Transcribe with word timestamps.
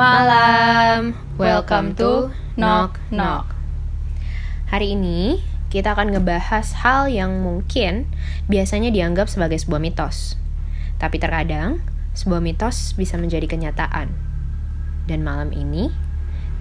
malam. 0.00 1.12
Welcome 1.36 1.92
to 2.00 2.32
Knock 2.56 2.96
Knock. 3.12 3.52
Hari 4.72 4.96
ini 4.96 5.44
kita 5.68 5.92
akan 5.92 6.16
ngebahas 6.16 6.72
hal 6.80 7.12
yang 7.12 7.44
mungkin 7.44 8.08
biasanya 8.48 8.88
dianggap 8.88 9.28
sebagai 9.28 9.60
sebuah 9.60 9.76
mitos. 9.76 10.40
Tapi 10.96 11.20
terkadang 11.20 11.84
sebuah 12.16 12.40
mitos 12.40 12.96
bisa 12.96 13.20
menjadi 13.20 13.44
kenyataan. 13.44 14.08
Dan 15.04 15.20
malam 15.20 15.52
ini 15.52 15.92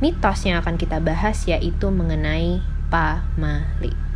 mitos 0.04 0.44
yang 0.44 0.60
akan 0.60 0.76
kita 0.76 1.00
bahas 1.00 1.48
yaitu 1.48 1.88
mengenai 1.88 2.60
pamali. 2.92 4.09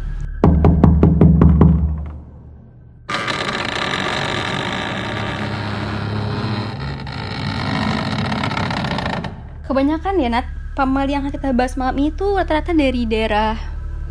Kebanyakan 9.74 10.22
ya 10.22 10.30
Nat, 10.30 10.46
pamali 10.78 11.18
yang 11.18 11.26
kita 11.34 11.50
bahas 11.50 11.74
malam 11.82 11.98
ini 11.98 12.14
tuh 12.14 12.38
rata-rata 12.38 12.78
dari 12.78 13.10
daerah 13.10 13.58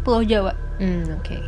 Pulau 0.03 0.27
Jawa. 0.27 0.59
Hmm, 0.83 1.07
oke. 1.15 1.39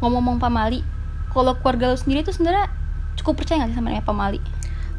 Ngomong-ngomong 0.00 0.40
pamali, 0.40 0.80
kalau 1.28 1.52
keluarga 1.60 1.92
lu 1.92 2.00
sendiri 2.00 2.24
tuh 2.24 2.32
sebenarnya 2.32 2.72
cukup 3.20 3.44
percaya 3.44 3.60
nggak 3.60 3.76
sih 3.76 3.76
sama 3.76 3.92
namanya 3.92 4.08
pamali? 4.08 4.40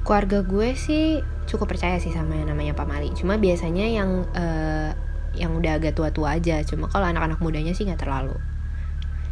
Keluarga 0.06 0.46
gue 0.46 0.78
sih 0.78 1.26
cukup 1.50 1.74
percaya 1.74 1.98
sih 1.98 2.14
sama 2.14 2.38
yang 2.38 2.54
namanya 2.54 2.78
pamali. 2.78 3.10
Cuma 3.18 3.42
biasanya 3.42 3.90
yang 3.90 4.22
eh, 4.38 4.94
yang 5.42 5.58
udah 5.58 5.82
agak 5.82 5.98
tua-tua 5.98 6.38
aja. 6.38 6.62
Cuma 6.62 6.94
kalau 6.94 7.10
anak-anak 7.10 7.42
mudanya 7.42 7.74
sih 7.74 7.90
nggak 7.90 8.06
terlalu. 8.06 8.38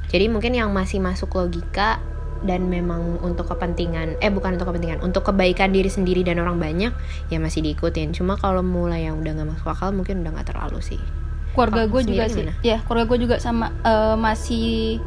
Jadi 0.10 0.34
mungkin 0.34 0.58
yang 0.58 0.74
masih 0.74 0.98
masuk 0.98 1.30
logika 1.38 2.02
dan 2.46 2.70
memang 2.70 3.18
untuk 3.26 3.50
kepentingan 3.50 4.22
eh 4.22 4.30
bukan 4.30 4.60
untuk 4.60 4.70
kepentingan 4.70 5.02
untuk 5.02 5.26
kebaikan 5.26 5.74
diri 5.74 5.90
sendiri 5.90 6.22
dan 6.22 6.38
orang 6.38 6.62
banyak 6.62 6.94
ya 7.34 7.38
masih 7.42 7.66
diikutin. 7.66 8.14
Cuma 8.14 8.38
kalau 8.38 8.62
mulai 8.62 9.10
yang 9.10 9.18
udah 9.18 9.32
nggak 9.34 9.50
masuk 9.58 9.68
akal 9.74 9.90
mungkin 9.96 10.22
udah 10.22 10.38
nggak 10.38 10.54
terlalu 10.54 10.80
sih. 10.84 11.02
Keluarga 11.58 11.90
gue 11.90 12.02
juga 12.06 12.26
sih, 12.30 12.46
ya 12.62 12.86
keluarga 12.86 13.10
gue 13.10 13.20
juga 13.26 13.36
sama 13.42 13.74
eh, 13.82 14.14
masih 14.14 15.02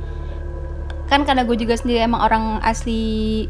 kan 1.06 1.22
karena 1.22 1.46
gue 1.46 1.54
juga 1.58 1.74
sendiri 1.78 2.02
emang 2.02 2.22
orang 2.22 2.44
asli 2.62 3.46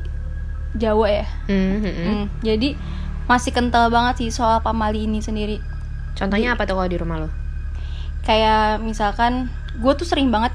Jawa 0.71 1.07
ya, 1.11 1.27
Hmm, 1.51 1.83
hmm. 1.83 1.95
Hmm, 2.07 2.25
jadi 2.47 2.79
masih 3.27 3.51
kental 3.51 3.91
banget 3.91 4.23
sih 4.23 4.31
soal 4.31 4.63
pamali 4.63 5.03
ini 5.09 5.19
sendiri. 5.19 5.59
contohnya 6.15 6.55
apa 6.55 6.63
tuh 6.69 6.77
kalau 6.79 6.87
di 6.87 6.99
rumah 7.01 7.27
lo? 7.27 7.29
Kayak 8.23 8.85
misalkan 8.85 9.49
gue 9.81 9.93
tuh 9.97 10.05
sering 10.07 10.29
banget 10.31 10.53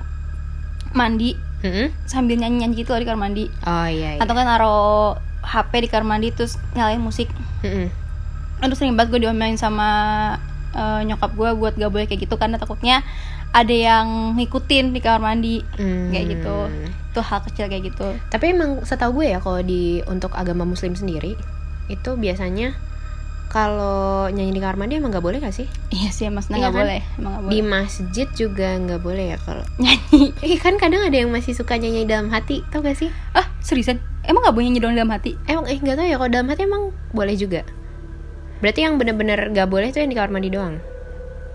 mandi 0.94 1.35
Hmm? 1.67 1.88
sambil 2.03 2.35
nyanyi-nyanyi 2.35 2.75
gitu 2.77 2.89
loh 2.89 2.99
di 2.99 3.05
kamar 3.05 3.21
mandi. 3.23 3.45
oh 3.61 3.88
iya, 3.88 4.16
iya. 4.16 4.19
atau 4.19 4.31
kan 4.31 4.44
naruh 4.44 5.17
HP 5.41 5.72
di 5.80 5.89
kamar 5.89 6.05
mandi 6.07 6.30
terus 6.30 6.55
nyalain 6.72 6.99
musik 6.99 7.27
Hmm, 7.59 7.89
aduh 8.59 8.73
sering 8.73 8.94
banget 8.94 9.09
gue 9.11 9.25
diomelin 9.25 9.55
sama 9.55 9.89
eh, 10.72 11.02
nyokap 11.03 11.33
gue 11.33 11.49
buat 11.52 11.73
gak 11.73 11.89
boleh 11.89 12.05
kayak 12.05 12.22
gitu 12.22 12.35
karena 12.35 12.55
takutnya 12.55 13.02
ada 13.49 13.72
yang 13.72 14.35
ngikutin 14.35 14.91
di 14.91 14.99
kamar 14.99 15.22
mandi 15.25 15.66
Hmm. 15.75 16.09
kayak 16.09 16.25
gitu 16.31 16.57
itu 17.09 17.19
hal 17.22 17.39
kecil 17.41 17.66
kayak 17.66 17.83
gitu 17.85 18.07
Tapi 18.27 18.52
emang 18.52 18.83
setahu 18.83 19.17
gue 19.17 19.31
ya 19.31 19.39
kalau 19.39 19.59
di 19.59 20.03
untuk 20.05 20.29
agama 20.31 20.61
muslim 20.63 20.94
sendiri 20.94 21.33
itu 21.88 22.09
biasanya 22.13 22.75
kalau 23.56 24.28
nyanyi 24.28 24.52
di 24.52 24.59
kamar 24.59 24.75
mandi 24.75 25.00
emang 25.00 25.09
nggak 25.09 25.23
boleh 25.23 25.39
gak 25.39 25.56
sih? 25.56 25.64
iya 25.89 26.11
sih 26.11 26.28
maksudnya 26.28 26.59
Iya 26.59 26.61
nggak 26.61 26.73
kan? 26.73 26.81
boleh 26.81 27.00
emang 27.16 27.34
Di 27.39 27.39
boleh 27.56 27.64
masjid 27.64 28.28
juga 28.30 28.67
nggak 28.75 29.00
boleh 29.00 29.25
ya 29.31 29.38
kalau 29.39 29.64
nyanyi 29.78 30.36
Eh 30.45 30.59
kan 30.59 30.75
kadang 30.75 31.00
ada 31.02 31.16
yang 31.16 31.31
masih 31.31 31.53
suka 31.53 31.73
nyanyi 31.73 32.03
dalam 32.03 32.28
hati, 32.28 32.67
tau 32.67 32.84
gak 32.84 32.94
sih? 32.94 33.08
ah 33.31 33.47
seriusan 33.62 33.95
emang 34.23 34.44
nggak 34.44 34.53
boleh 34.53 34.66
nyanyi 34.67 34.81
doang 34.81 34.94
dalam 34.94 35.08
hati 35.09 35.39
Emang 35.45 35.66
eh 35.66 35.78
nggak 35.78 35.95
tahu 35.95 36.06
ya 36.06 36.16
kalau 36.16 36.30
dalam 36.30 36.47
hati 36.47 36.62
emang 36.62 36.84
boleh 37.09 37.34
juga. 37.34 37.64
Berarti 38.58 38.80
yang 38.81 38.95
bener-bener 38.95 39.39
nggak 39.50 39.67
boleh 39.67 39.88
tuh 39.90 40.00
yang 40.00 40.12
di 40.12 40.16
kamar 40.16 40.30
mandi 40.30 40.50
doang. 40.50 40.75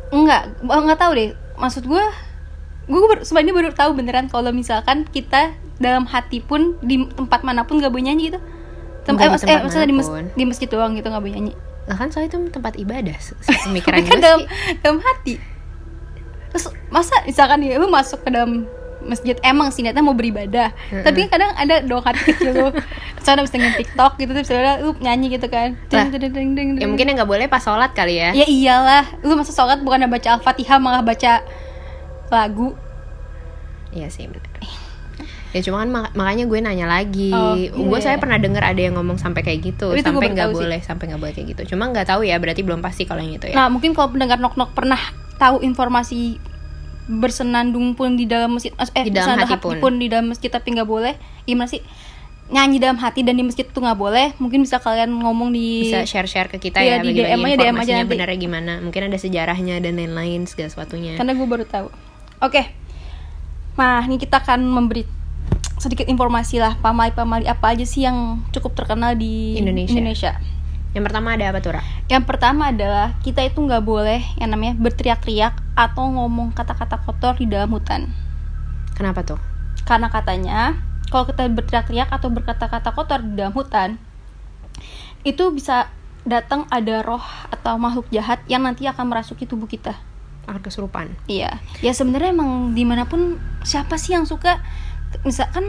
enggak 0.08 0.56
nggak 0.58 0.98
tahu 0.98 1.12
deh 1.12 1.30
maksud 1.54 1.84
gue 1.84 2.04
gue 2.86 3.00
sebenarnya 3.20 3.54
baru 3.54 3.70
tahu 3.70 3.90
beneran 3.94 4.26
kalau 4.26 4.50
misalkan 4.50 5.06
kita 5.06 5.52
dalam 5.76 6.02
hati 6.04 6.40
pun 6.40 6.74
di 6.80 7.06
tempat 7.06 7.40
mana 7.40 7.62
pun 7.62 7.78
nggak 7.78 7.88
boleh 7.88 8.08
nyanyi 8.08 8.22
gitu 8.28 8.40
Tem 9.00 9.14
eh, 9.14 9.22
di 9.22 9.28
mas- 9.28 9.44
eh, 9.44 9.60
maksudnya 9.60 9.86
di, 9.86 9.94
mas- 9.94 10.08
mana 10.08 10.26
pun. 10.26 10.26
di 10.34 10.44
masjid 10.44 10.66
doang 10.66 10.92
gitu 10.92 11.06
nggak 11.06 11.20
boleh 11.20 11.34
nyanyi 11.36 11.54
Lah 11.90 11.98
kan 11.98 12.08
soalnya 12.08 12.30
itu 12.30 12.54
tempat 12.54 12.78
ibadah, 12.78 13.18
tapi 13.42 13.42
sepemikiran 13.42 13.98
kan 14.06 14.06
gue 14.06 14.22
dalam, 14.22 14.40
sih. 14.46 14.78
dalam 14.78 14.98
hati 15.02 15.34
terus 16.50 16.66
masa 16.90 17.14
misalkan 17.24 17.62
ya 17.62 17.78
lu 17.78 17.86
masuk 17.86 18.26
ke 18.26 18.30
dalam 18.34 18.66
masjid 19.00 19.38
emang 19.40 19.72
sih 19.72 19.80
niatnya 19.80 20.04
mau 20.04 20.12
beribadah 20.12 20.74
Mm-mm. 20.92 21.06
tapi 21.06 21.24
kadang 21.30 21.54
ada 21.56 21.80
doang 21.80 22.04
hati 22.04 22.20
kecil 22.26 22.52
lu 22.52 22.68
misalnya 23.16 23.40
habis 23.46 23.54
dengan 23.54 23.72
tiktok 23.78 24.12
gitu 24.18 24.30
terus 24.34 24.50
misalnya 24.50 24.74
lu 24.82 24.92
nyanyi 24.98 25.38
gitu 25.38 25.46
kan 25.48 25.78
Ding, 25.88 26.10
ding, 26.12 26.34
ding, 26.34 26.50
ding, 26.58 26.68
Ya 26.76 26.90
mungkin 26.90 27.06
yang 27.08 27.16
nggak 27.22 27.30
boleh 27.30 27.46
pas 27.46 27.62
sholat 27.62 27.94
kali 27.94 28.18
ya. 28.18 28.34
ya 28.34 28.44
iyalah 28.44 29.06
lu 29.24 29.38
masa 29.38 29.54
sholat 29.54 29.80
bukan 29.80 30.04
baca 30.10 30.36
al-fatihah 30.36 30.76
malah 30.82 31.06
baca 31.06 31.40
lagu 32.28 32.74
Iya 33.90 34.06
sih 34.06 34.26
benar. 34.26 34.49
Ya 35.50 35.60
cuma 35.60 35.78
kan 35.78 35.88
mak- 35.88 36.12
makanya 36.12 36.44
gue 36.44 36.58
nanya 36.58 36.86
lagi. 36.86 37.30
Oh, 37.30 37.54
iya, 37.54 37.70
gue 37.70 37.98
saya 37.98 38.14
iya. 38.14 38.20
pernah 38.20 38.36
dengar 38.36 38.62
ada 38.62 38.78
yang 38.78 38.94
ngomong 38.94 39.16
sampai 39.16 39.40
kayak 39.40 39.60
gitu, 39.64 39.90
Tapi 39.90 39.98
sampai 40.00 40.26
nggak 40.28 40.46
tahu 40.46 40.52
sih. 40.52 40.62
boleh, 40.62 40.80
sampai 40.80 41.04
nggak 41.06 41.20
boleh 41.20 41.32
kayak 41.32 41.48
gitu. 41.50 41.62
Cuma 41.70 41.88
nggak 41.88 42.06
tahu 42.06 42.22
ya, 42.22 42.36
berarti 42.36 42.60
belum 42.60 42.78
pasti 42.78 43.02
kalau 43.02 43.18
yang 43.18 43.34
itu 43.34 43.46
ya. 43.46 43.54
nah 43.56 43.66
mungkin 43.66 43.90
kalau 43.90 44.10
pendengar 44.10 44.38
nok 44.38 44.54
nok 44.54 44.70
pernah 44.72 45.00
tahu 45.36 45.58
informasi 45.60 46.38
bersenandung 47.08 47.92
pun 47.92 48.14
di 48.14 48.22
dalam 48.24 48.54
masjid 48.54 48.70
eh 48.92 49.02
Di 49.02 49.10
dalam 49.10 49.34
hati 49.36 49.50
hati 49.50 49.76
pun. 49.76 49.98
di 49.98 50.06
dalam 50.06 50.30
masjid 50.30 50.46
tapi 50.46 50.70
nggak 50.70 50.86
boleh 50.86 51.18
gimana 51.42 51.66
sih 51.66 51.82
nyanyi 52.46 52.78
dalam 52.78 52.94
hati 52.96 53.22
dan 53.22 53.34
di 53.34 53.42
masjid 53.42 53.62
tuh 53.64 53.78
nggak 53.80 53.94
boleh 53.96 54.30
mungkin 54.36 54.58
bisa 54.60 54.78
kalian 54.78 55.10
ngomong 55.12 55.50
di 55.50 55.86
Bisa 55.86 56.02
share-share 56.04 56.46
ke 56.46 56.58
kita 56.60 56.78
Iya, 56.78 56.98
ya, 56.98 57.02
di 57.02 57.10
DM 57.12 57.40
aja, 57.40 57.56
DM 57.56 57.76
aja 57.76 57.92
nanti. 58.00 58.14
gimana. 58.36 58.78
Mungkin 58.78 59.06
ada 59.06 59.14
sejarahnya 59.16 59.78
dan 59.78 59.94
lain-lain 59.96 60.46
segala 60.46 60.66
sesuatunya. 60.68 61.14
karena 61.14 61.32
gue 61.32 61.46
baru 61.46 61.64
tahu 61.64 61.86
oke 62.40 62.62
nah 63.72 64.02
ini 64.02 64.16
kita 64.16 64.38
akan 64.38 64.60
memberi 64.62 65.02
sedikit 65.80 66.04
informasi 66.12 66.60
lah 66.60 66.76
pamali-pamali 66.84 67.48
apa 67.48 67.72
aja 67.72 67.88
sih 67.88 68.04
yang 68.04 68.44
cukup 68.52 68.76
terkenal 68.76 69.16
di 69.16 69.56
Indonesia. 69.56 70.36
Yang 70.92 71.04
pertama 71.06 71.38
ada 71.38 71.54
apa 71.54 71.58
tuh, 71.62 71.72
Ra? 71.78 71.82
Yang 72.10 72.24
pertama 72.26 72.62
adalah 72.68 73.16
kita 73.24 73.46
itu 73.46 73.62
nggak 73.62 73.80
boleh 73.80 74.20
yang 74.36 74.52
namanya 74.52 74.76
berteriak-teriak 74.76 75.56
atau 75.78 76.04
ngomong 76.10 76.52
kata-kata 76.52 77.00
kotor 77.00 77.38
di 77.40 77.46
dalam 77.48 77.70
hutan. 77.72 78.12
Kenapa 78.92 79.24
tuh? 79.24 79.40
Karena 79.88 80.12
katanya 80.12 80.76
kalau 81.08 81.24
kita 81.30 81.48
berteriak-teriak 81.48 82.10
atau 82.12 82.28
berkata-kata 82.28 82.90
kotor 82.92 83.24
di 83.24 83.38
dalam 83.38 83.54
hutan 83.54 83.96
itu 85.24 85.48
bisa 85.54 85.88
datang 86.28 86.68
ada 86.68 87.00
roh 87.00 87.24
atau 87.48 87.80
makhluk 87.80 88.10
jahat 88.12 88.44
yang 88.50 88.66
nanti 88.66 88.84
akan 88.84 89.08
merasuki 89.08 89.48
tubuh 89.48 89.70
kita. 89.70 89.96
Akan 90.50 90.60
kesurupan. 90.60 91.14
Iya, 91.30 91.62
ya 91.80 91.92
sebenarnya 91.94 92.34
emang 92.34 92.74
di 92.74 92.82
mana 92.82 93.06
pun 93.06 93.38
siapa 93.62 93.94
sih 93.94 94.18
yang 94.18 94.26
suka, 94.26 94.58
misalkan 95.22 95.64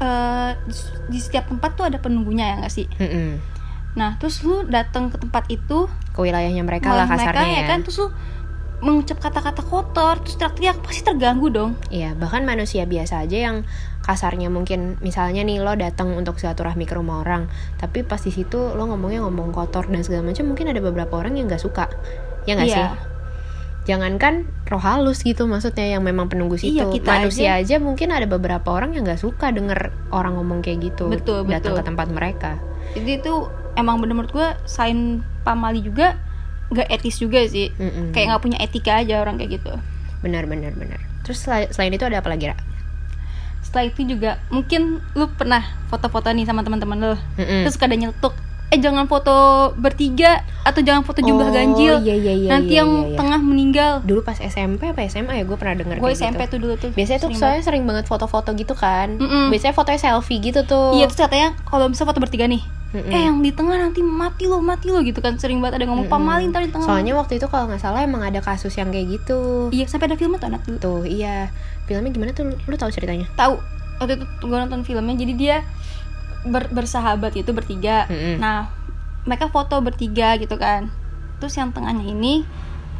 eh, 0.00 0.50
di- 1.08 1.20
setiap 1.20 1.46
tempat 1.46 1.76
tuh 1.76 1.84
ada 1.86 1.98
penunggunya 1.98 2.44
ya 2.46 2.54
nggak 2.60 2.72
sih? 2.72 2.86
Mm-mm. 2.96 3.36
Nah, 3.90 4.16
terus 4.16 4.40
lu 4.40 4.64
datang 4.64 5.10
ke 5.10 5.18
tempat 5.18 5.50
itu, 5.50 5.90
Ke 6.14 6.22
wilayahnya 6.22 6.62
mereka 6.62 6.94
lah 6.94 7.04
kasarnya 7.04 7.42
mereka 7.42 7.42
ya. 7.58 7.68
kan, 7.68 7.78
terus 7.82 7.98
lu 7.98 8.08
mengucap 8.80 9.20
kata-kata 9.20 9.60
kotor, 9.60 10.24
terus 10.24 10.38
teriak-teriak 10.38 10.80
pasti 10.80 11.02
terganggu 11.04 11.52
dong. 11.52 11.76
Iya, 11.92 12.16
bahkan 12.16 12.48
manusia 12.48 12.88
biasa 12.88 13.20
aja 13.20 13.50
yang 13.50 13.56
kasarnya 14.00 14.48
mungkin 14.48 14.96
misalnya 15.04 15.44
nih 15.44 15.60
lo 15.60 15.76
datang 15.76 16.16
untuk 16.16 16.40
silaturahmi 16.40 16.88
ke 16.88 16.96
rumah 16.96 17.20
orang, 17.20 17.50
tapi 17.76 18.00
pas 18.00 18.16
di 18.16 18.32
situ 18.32 18.56
lo 18.56 18.88
ngomongnya 18.88 19.20
ngomong 19.20 19.52
kotor 19.52 19.84
dan 19.84 20.00
segala 20.00 20.24
macam, 20.24 20.48
mungkin 20.48 20.72
ada 20.72 20.80
beberapa 20.80 21.12
orang 21.12 21.36
yang 21.36 21.44
nggak 21.44 21.60
suka, 21.60 21.92
ya 22.48 22.56
nggak 22.56 22.70
Iya. 22.70 22.78
sih? 22.78 22.88
Jangankan 23.90 24.46
roh 24.64 24.78
halus 24.78 25.20
gitu, 25.20 25.44
maksudnya 25.44 25.82
yang 25.90 26.00
memang 26.00 26.30
penunggu 26.30 26.54
situ, 26.54 26.78
Iya, 26.78 26.86
kita 26.88 27.10
manusia 27.10 27.58
aja. 27.58 27.76
mungkin 27.76 28.14
ada 28.14 28.22
beberapa 28.24 28.70
orang 28.70 28.94
yang 28.94 29.02
nggak 29.02 29.18
suka 29.18 29.50
denger 29.50 29.90
orang 30.08 30.38
ngomong 30.38 30.62
kayak 30.62 30.78
gitu, 30.86 31.10
Betul, 31.10 31.42
datang 31.44 31.74
betul. 31.74 31.82
ke 31.82 31.88
tempat 31.90 32.06
mereka. 32.08 32.50
Jadi 32.94 33.18
itu 33.18 33.34
emang 33.74 33.98
bener 33.98 34.14
menurut 34.14 34.30
gue 34.30 34.48
selain 34.64 35.20
pamali 35.42 35.80
juga 35.80 36.14
gak 36.70 36.86
etis 36.88 37.18
juga 37.18 37.42
sih. 37.44 37.74
Mm-mm. 37.74 38.14
Kayak 38.14 38.26
nggak 38.30 38.42
punya 38.42 38.58
etika 38.60 38.92
aja 38.96 39.18
orang 39.18 39.34
kayak 39.36 39.58
gitu. 39.58 39.74
benar 40.20 40.44
benar 40.44 40.70
benar. 40.72 41.00
Terus 41.24 41.40
sel- 41.40 41.70
selain 41.70 41.90
itu 41.90 42.04
ada 42.04 42.20
apa 42.20 42.28
lagi, 42.28 42.46
Ra? 42.46 42.56
Setelah 43.60 43.84
itu 43.86 44.06
juga 44.06 44.30
mungkin 44.48 45.00
lu 45.12 45.26
pernah 45.32 45.60
foto-foto 45.88 46.28
nih 46.28 46.44
sama 46.44 46.60
teman-teman 46.60 46.96
lu. 46.96 47.14
Mm-mm. 47.36 47.64
Terus 47.64 47.74
kadang 47.74 48.00
nyetuk, 48.00 48.34
eh 48.70 48.78
jangan 48.78 49.04
foto 49.04 49.34
bertiga 49.74 50.40
atau 50.62 50.78
jangan 50.78 51.02
foto 51.02 51.18
jumlah 51.18 51.42
Oh, 51.42 51.50
ganjil. 51.50 51.98
iya, 52.00 52.14
iya, 52.14 52.34
iya, 52.36 52.48
Nanti 52.48 52.72
iya, 52.72 52.80
yang 52.80 52.90
iya, 52.94 53.02
iya. 53.04 53.16
tengah 53.18 53.40
meninggal. 53.40 53.90
Dulu 54.00 54.22
pas 54.22 54.38
SMP 54.38 54.86
apa 54.86 55.02
SMA 55.04 55.34
ya 55.34 55.44
gue 55.44 55.54
pernah 55.54 55.74
denger 55.74 55.98
Gue 55.98 56.14
SMP 56.14 56.38
gitu. 56.40 56.52
tuh 56.54 56.58
dulu 56.60 56.74
tuh. 56.76 56.90
Biasanya 56.92 57.18
tuh 57.18 57.30
soalnya 57.34 57.62
sering 57.62 57.82
banget 57.82 58.06
foto-foto 58.06 58.54
gitu 58.54 58.72
kan. 58.72 59.18
Mm-mm. 59.18 59.50
Biasanya 59.50 59.74
fotonya 59.74 59.98
selfie 59.98 60.38
gitu 60.38 60.62
tuh. 60.62 60.94
Iya 60.94 61.04
terus 61.04 61.18
katanya 61.18 61.58
kalau 61.64 61.90
bisa 61.90 62.06
foto 62.06 62.18
bertiga 62.18 62.46
nih, 62.46 62.62
Mm-mm. 62.92 63.10
eh 63.10 63.20
yang 63.20 63.38
di 63.38 63.50
tengah 63.50 63.74
nanti 63.76 64.00
mati 64.00 64.46
lo 64.46 64.62
mati 64.62 64.86
lo 64.86 65.02
gitu 65.02 65.18
kan 65.18 65.34
sering 65.34 65.58
banget 65.58 65.82
ada 65.82 65.90
ngomong 65.90 66.06
Mm-mm. 66.06 66.22
pamali 66.22 66.46
ntar 66.46 66.62
di 66.62 66.70
tengah. 66.70 66.86
Soalnya 66.86 67.18
waktu 67.18 67.36
itu 67.36 67.50
kalau 67.50 67.66
nggak 67.66 67.82
salah 67.82 68.00
emang 68.00 68.22
ada 68.22 68.38
kasus 68.38 68.70
yang 68.72 68.88
kayak 68.88 69.18
gitu. 69.18 69.66
iya 69.70 69.82
sampai 69.84 70.06
ada 70.06 70.14
filmnya 70.14 70.38
tuh 70.38 70.48
anak 70.48 70.62
dulu. 70.62 70.78
Tuh 70.78 71.02
iya. 71.04 71.50
Filmnya 71.84 72.14
gimana 72.14 72.30
tuh? 72.30 72.46
Lu, 72.46 72.54
lu 72.54 72.76
tahu 72.76 72.86
ceritanya? 72.88 73.26
Tahu 73.34 73.58
waktu 73.98 74.16
itu 74.16 74.24
gue 74.40 74.56
nonton 74.56 74.80
filmnya 74.80 75.12
jadi 75.14 75.32
dia 75.34 75.56
ber- 76.42 76.68
bersahabat 76.68 77.34
itu 77.34 77.50
bertiga. 77.50 78.04
Mm-mm. 78.06 78.36
Nah 78.36 78.72
mereka 79.20 79.46
foto 79.46 79.76
bertiga 79.78 80.34
gitu 80.34 80.56
kan 80.56 80.88
terus 81.36 81.52
yang 81.54 81.68
tengahnya 81.70 82.04
ini 82.04 82.44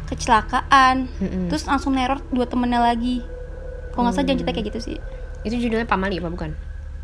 kecelakaan 0.07 1.07
Mm-mm. 1.15 1.47
terus 1.47 1.63
langsung 1.63 1.93
neror 1.93 2.21
dua 2.27 2.45
temennya 2.45 2.77
lagi 2.79 3.25
kalau 3.91 4.05
nggak 4.05 4.13
salah 4.13 4.23
jangan 4.23 4.29
Hmm. 4.31 4.41
cerita 4.41 4.51
kayak 4.51 4.67
gitu 4.67 4.79
sih 4.83 4.97
Itu 5.41 5.55
judulnya 5.57 5.85
Pamali 5.85 6.17
apa 6.17 6.29
bukan? 6.29 6.51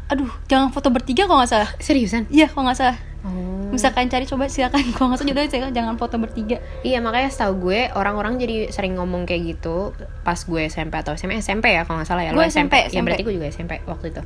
aduh 0.07 0.29
jangan 0.45 0.69
foto 0.69 0.87
bertiga 0.87 1.25
kalau 1.25 1.41
nggak 1.41 1.51
salah 1.51 1.69
Seriusan? 1.77 2.29
iya 2.29 2.45
kalau 2.45 2.65
nggak 2.65 2.77
salah 2.77 2.97
Oh. 3.19 3.67
misalkan 3.67 4.07
cari 4.07 4.23
coba 4.23 4.47
silakan 4.47 4.79
kalau 4.95 5.09
nggak 5.09 5.19
salah 5.19 5.27
judulnya 5.27 5.49
saya 5.49 5.67
jangan 5.69 5.95
foto 5.95 6.15
bertiga 6.15 6.57
Iya 6.79 7.01
makanya 7.01 7.27
setahu 7.27 7.53
gue 7.65 7.91
orang-orang 7.91 8.37
jadi 8.37 8.69
sering 8.69 8.95
ngomong 8.95 9.25
kayak 9.25 9.57
gitu 9.57 9.91
pas 10.21 10.37
gue 10.37 10.61
SMP 10.63 10.95
atau 10.95 11.11
SMA 11.11 11.37
SMP 11.37 11.69
ya 11.69 11.83
kalau 11.83 11.99
nggak 11.99 12.07
salah 12.07 12.23
ya 12.23 12.31
Gue 12.31 12.39
Lo 12.39 12.47
SMP, 12.47 12.87
Ya 12.87 13.01
berarti 13.01 13.21
gue 13.21 13.35
juga 13.35 13.49
SMP 13.49 13.83
waktu 13.83 14.09
itu 14.09 14.21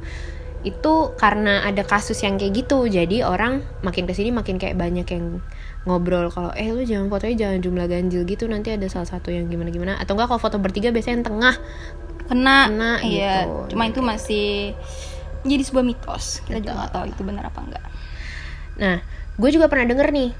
itu 0.62 1.18
karena 1.18 1.66
ada 1.66 1.82
kasus 1.82 2.22
yang 2.22 2.38
kayak 2.38 2.54
gitu 2.66 2.86
jadi 2.86 3.26
orang 3.26 3.66
makin 3.82 4.06
ke 4.06 4.14
sini 4.14 4.30
makin 4.30 4.62
kayak 4.62 4.78
banyak 4.78 5.10
yang 5.10 5.42
ngobrol 5.90 6.30
kalau 6.30 6.54
eh 6.54 6.70
lu 6.70 6.86
jangan 6.86 7.10
fotonya 7.10 7.50
jangan 7.50 7.60
jumlah 7.66 7.86
ganjil 7.90 8.22
gitu 8.30 8.46
nanti 8.46 8.70
ada 8.70 8.86
salah 8.86 9.10
satu 9.10 9.34
yang 9.34 9.50
gimana 9.50 9.74
gimana 9.74 9.94
atau 9.98 10.14
enggak 10.14 10.30
kalau 10.30 10.42
foto 10.42 10.58
bertiga 10.62 10.94
biasanya 10.94 11.22
yang 11.22 11.26
tengah. 11.26 11.56
Kena, 12.30 12.70
Kena 12.70 12.92
iya. 13.04 13.44
gitu. 13.44 13.76
cuma 13.76 13.90
itu 13.90 14.00
masih 14.00 14.78
jadi 15.42 15.64
sebuah 15.66 15.84
mitos. 15.84 16.46
Kita 16.46 16.62
juga 16.62 16.70
Betul. 16.70 16.78
nggak 16.78 16.92
tahu 16.94 17.06
itu 17.10 17.22
benar 17.26 17.44
apa 17.50 17.60
enggak. 17.66 17.86
Nah, 18.78 18.98
gue 19.42 19.50
juga 19.50 19.66
pernah 19.68 19.86
denger 19.90 20.08
nih 20.14 20.32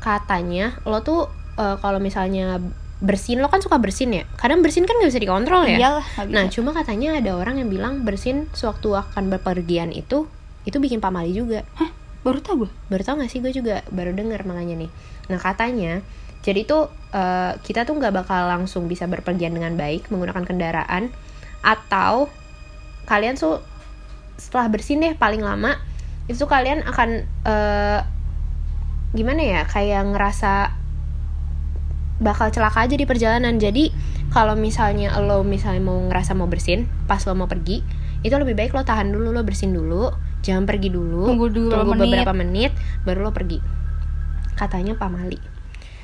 katanya 0.00 0.80
lo 0.88 1.04
tuh 1.04 1.28
eh, 1.60 1.76
kalau 1.84 2.00
misalnya 2.00 2.56
bersin 3.00 3.40
lo 3.40 3.48
kan 3.48 3.64
suka 3.64 3.80
bersin 3.80 4.12
ya. 4.12 4.24
Kadang 4.36 4.60
bersin 4.60 4.84
kan 4.84 4.96
nggak 5.00 5.10
bisa 5.10 5.20
dikontrol 5.20 5.64
ya. 5.66 5.76
iyalah 5.80 6.06
bisa. 6.06 6.32
Nah, 6.36 6.44
cuma 6.52 6.70
katanya 6.76 7.16
ada 7.16 7.32
orang 7.36 7.60
yang 7.60 7.72
bilang 7.72 8.04
bersin 8.04 8.46
sewaktu 8.52 8.92
akan 8.92 9.32
berpergian 9.32 9.90
itu 9.90 10.28
itu 10.68 10.76
bikin 10.76 11.00
pamali 11.00 11.32
juga. 11.32 11.64
Hah? 11.80 12.00
baru 12.20 12.44
tau 12.44 12.54
gue 12.64 12.70
Baru 12.92 13.00
tau 13.00 13.16
gak 13.16 13.32
sih 13.32 13.40
gue 13.40 13.48
juga 13.48 13.80
baru 13.88 14.12
denger 14.12 14.44
makanya 14.44 14.86
nih. 14.86 14.90
Nah, 15.32 15.40
katanya 15.40 16.04
jadi 16.40 16.64
tuh 16.64 16.88
eh, 17.12 17.52
kita 17.60 17.84
tuh 17.84 17.96
nggak 18.00 18.24
bakal 18.24 18.48
langsung 18.48 18.88
bisa 18.88 19.04
berpergian 19.04 19.52
dengan 19.52 19.76
baik 19.76 20.08
menggunakan 20.08 20.44
kendaraan 20.44 21.12
atau 21.60 22.32
kalian 23.04 23.36
tuh 23.36 23.60
setelah 24.40 24.72
bersin 24.72 25.04
deh 25.04 25.12
paling 25.12 25.44
lama 25.44 25.76
itu 26.32 26.40
kalian 26.48 26.80
akan 26.88 27.28
eh, 27.44 28.00
gimana 29.12 29.42
ya 29.42 29.60
kayak 29.68 30.16
ngerasa 30.16 30.79
bakal 32.20 32.52
celaka 32.52 32.84
aja 32.84 32.94
di 32.94 33.08
perjalanan. 33.08 33.56
Jadi 33.56 33.90
kalau 34.30 34.54
misalnya 34.54 35.16
lo 35.18 35.42
misalnya 35.42 35.82
mau 35.82 35.98
ngerasa 36.06 36.36
mau 36.36 36.46
bersin 36.46 36.86
pas 37.10 37.24
lo 37.26 37.34
mau 37.34 37.50
pergi 37.50 37.82
itu 38.20 38.36
lebih 38.36 38.52
baik 38.52 38.76
lo 38.76 38.84
tahan 38.84 39.10
dulu 39.10 39.32
lo 39.32 39.42
bersin 39.42 39.72
dulu. 39.74 40.12
Jangan 40.40 40.64
pergi 40.64 40.88
dulu. 40.92 41.26
Tunggu 41.26 41.48
dulu 41.52 41.72
tunggu 41.72 41.92
menit. 41.96 42.04
beberapa 42.06 42.32
menit 42.36 42.72
baru 43.02 43.26
lo 43.26 43.32
pergi. 43.32 43.58
Katanya 44.54 44.94
pamali 44.94 45.60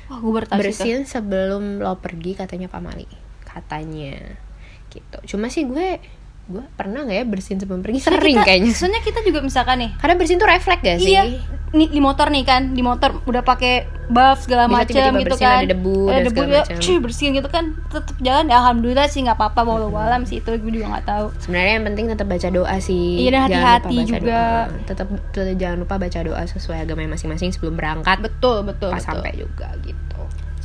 wah 0.07 0.23
gue 0.23 0.31
bersin 0.47 1.03
sebelum 1.03 1.83
lo 1.83 1.99
pergi 1.99 2.35
katanya 2.35 2.71
pamali 2.71 3.07
katanya. 3.43 4.39
Gitu. 4.87 5.35
Cuma 5.35 5.51
sih 5.51 5.67
gue 5.67 5.99
gue 6.47 6.63
pernah 6.73 7.03
nggak 7.03 7.17
ya 7.17 7.25
bersin 7.25 7.57
sebelum 7.57 7.79
pergi 7.79 7.99
Soalnya 7.99 8.17
sering 8.17 8.35
kita- 8.35 8.47
kayaknya 8.47 8.71
soalnya 8.71 9.01
kita 9.01 9.19
juga 9.21 9.39
misalkan 9.41 9.75
nih 9.77 9.91
karena 9.95 10.13
bersin 10.15 10.37
tuh 10.37 10.47
refleks 10.47 10.79
gak 10.79 10.97
sih 10.97 11.11
Iya, 11.11 11.23
nih 11.69 11.87
di 11.89 11.99
motor 11.99 12.31
nih 12.31 12.43
kan, 12.43 12.71
di 12.71 12.79
motor 12.79 13.19
udah 13.21 13.43
pakai 13.43 13.83
buff 14.07 14.39
segala 14.41 14.71
macam 14.71 14.87
gitu 15.13 15.35
kan. 15.35 15.59
ada 15.59 15.67
debu 15.67 16.07
ada 16.07 16.23
segala 16.25 16.63
ya, 16.63 16.79
cuy, 16.79 16.97
bersihin 16.97 17.35
gitu 17.35 17.49
kan, 17.49 17.75
tetap 17.85 18.15
jalan 18.17 18.47
ya 18.47 18.55
alhamdulillah 18.57 19.03
sih 19.05 19.19
nggak 19.21 19.35
apa-apa 19.35 19.59
walau 19.61 19.91
alam 19.93 20.23
sih 20.23 20.39
itu 20.39 20.47
gue 20.49 20.71
juga 20.73 20.87
nggak 20.89 21.05
tahu. 21.05 21.27
sebenarnya 21.37 21.73
yang 21.73 21.85
penting 21.85 22.05
tetap 22.07 22.23
baca 22.25 22.47
doa 22.47 22.75
sih 22.79 23.07
Iya, 23.19 23.29
dan 23.29 23.41
hati-hati 23.43 23.95
juga. 24.07 24.41
tetap 24.87 25.07
jangan 25.53 25.77
lupa 25.77 25.95
baca 25.97 26.19
doa 26.21 26.41
sesuai 26.41 26.77
agama 26.81 27.03
masing-masing 27.09 27.51
sebelum 27.51 27.75
berangkat 27.75 28.23
Betul, 28.23 28.63
betul, 28.63 28.87
pas 28.89 28.97
betul. 28.97 29.11
sampai 29.19 29.31
juga 29.35 29.67
gitu 29.83 30.21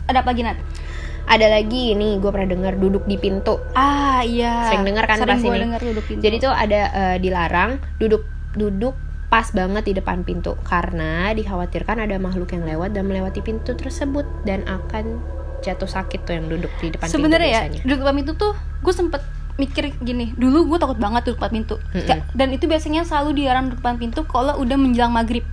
Ada 0.07 0.23
apa 0.23 0.31
lagi 0.31 0.43
Nat? 0.45 0.59
Ada 1.25 1.47
lagi 1.49 1.93
nih 1.93 2.19
gue 2.19 2.31
pernah 2.31 2.49
dengar 2.49 2.75
duduk 2.77 3.05
di 3.05 3.17
pintu 3.17 3.57
Ah 3.73 4.21
iya. 4.23 4.69
Sering 4.69 4.85
denger 4.85 5.05
kan 5.05 5.17
Sering 5.17 5.31
pasti 5.33 5.47
gue 5.47 5.61
denger 5.61 5.81
duduk 5.83 6.05
pintu. 6.05 6.23
Jadi 6.23 6.37
tuh 6.39 6.53
ada 6.53 6.81
eh, 6.91 7.17
dilarang 7.19 7.71
duduk 7.97 8.23
duduk 8.53 8.95
pas 9.27 9.49
banget 9.49 9.89
di 9.89 9.95
depan 9.97 10.21
pintu 10.23 10.61
karena 10.63 11.33
dikhawatirkan 11.33 12.05
ada 12.05 12.21
makhluk 12.21 12.53
yang 12.53 12.69
lewat 12.69 12.93
dan 12.93 13.09
melewati 13.09 13.41
pintu 13.41 13.73
tersebut 13.73 14.29
dan 14.45 14.61
akan 14.69 15.25
jatuh 15.63 15.89
sakit 15.89 16.29
tuh 16.29 16.37
yang 16.37 16.53
duduk 16.53 16.69
di 16.77 16.93
depan 16.93 17.09
sebenarnya 17.09 17.49
ya 17.49 17.61
pintu 17.65 17.81
duduk 17.83 17.99
depan 18.03 18.15
pintu 18.15 18.33
tuh 18.37 18.53
gue 18.85 18.93
sempet 18.93 19.23
mikir 19.57 19.89
gini 20.01 20.37
dulu 20.37 20.69
gue 20.69 20.77
takut 20.77 21.01
banget 21.01 21.25
duduk 21.25 21.41
depan 21.41 21.53
pintu 21.55 21.77
Mm-mm. 21.81 22.05
Ka- 22.05 22.29
dan 22.35 22.53
itu 22.53 22.69
biasanya 22.69 23.09
selalu 23.09 23.41
dilarang 23.41 23.73
duduk 23.73 23.81
depan 23.81 23.97
pintu 23.97 24.21
kalau 24.27 24.53
udah 24.61 24.77
menjelang 24.77 25.15
maghrib 25.15 25.49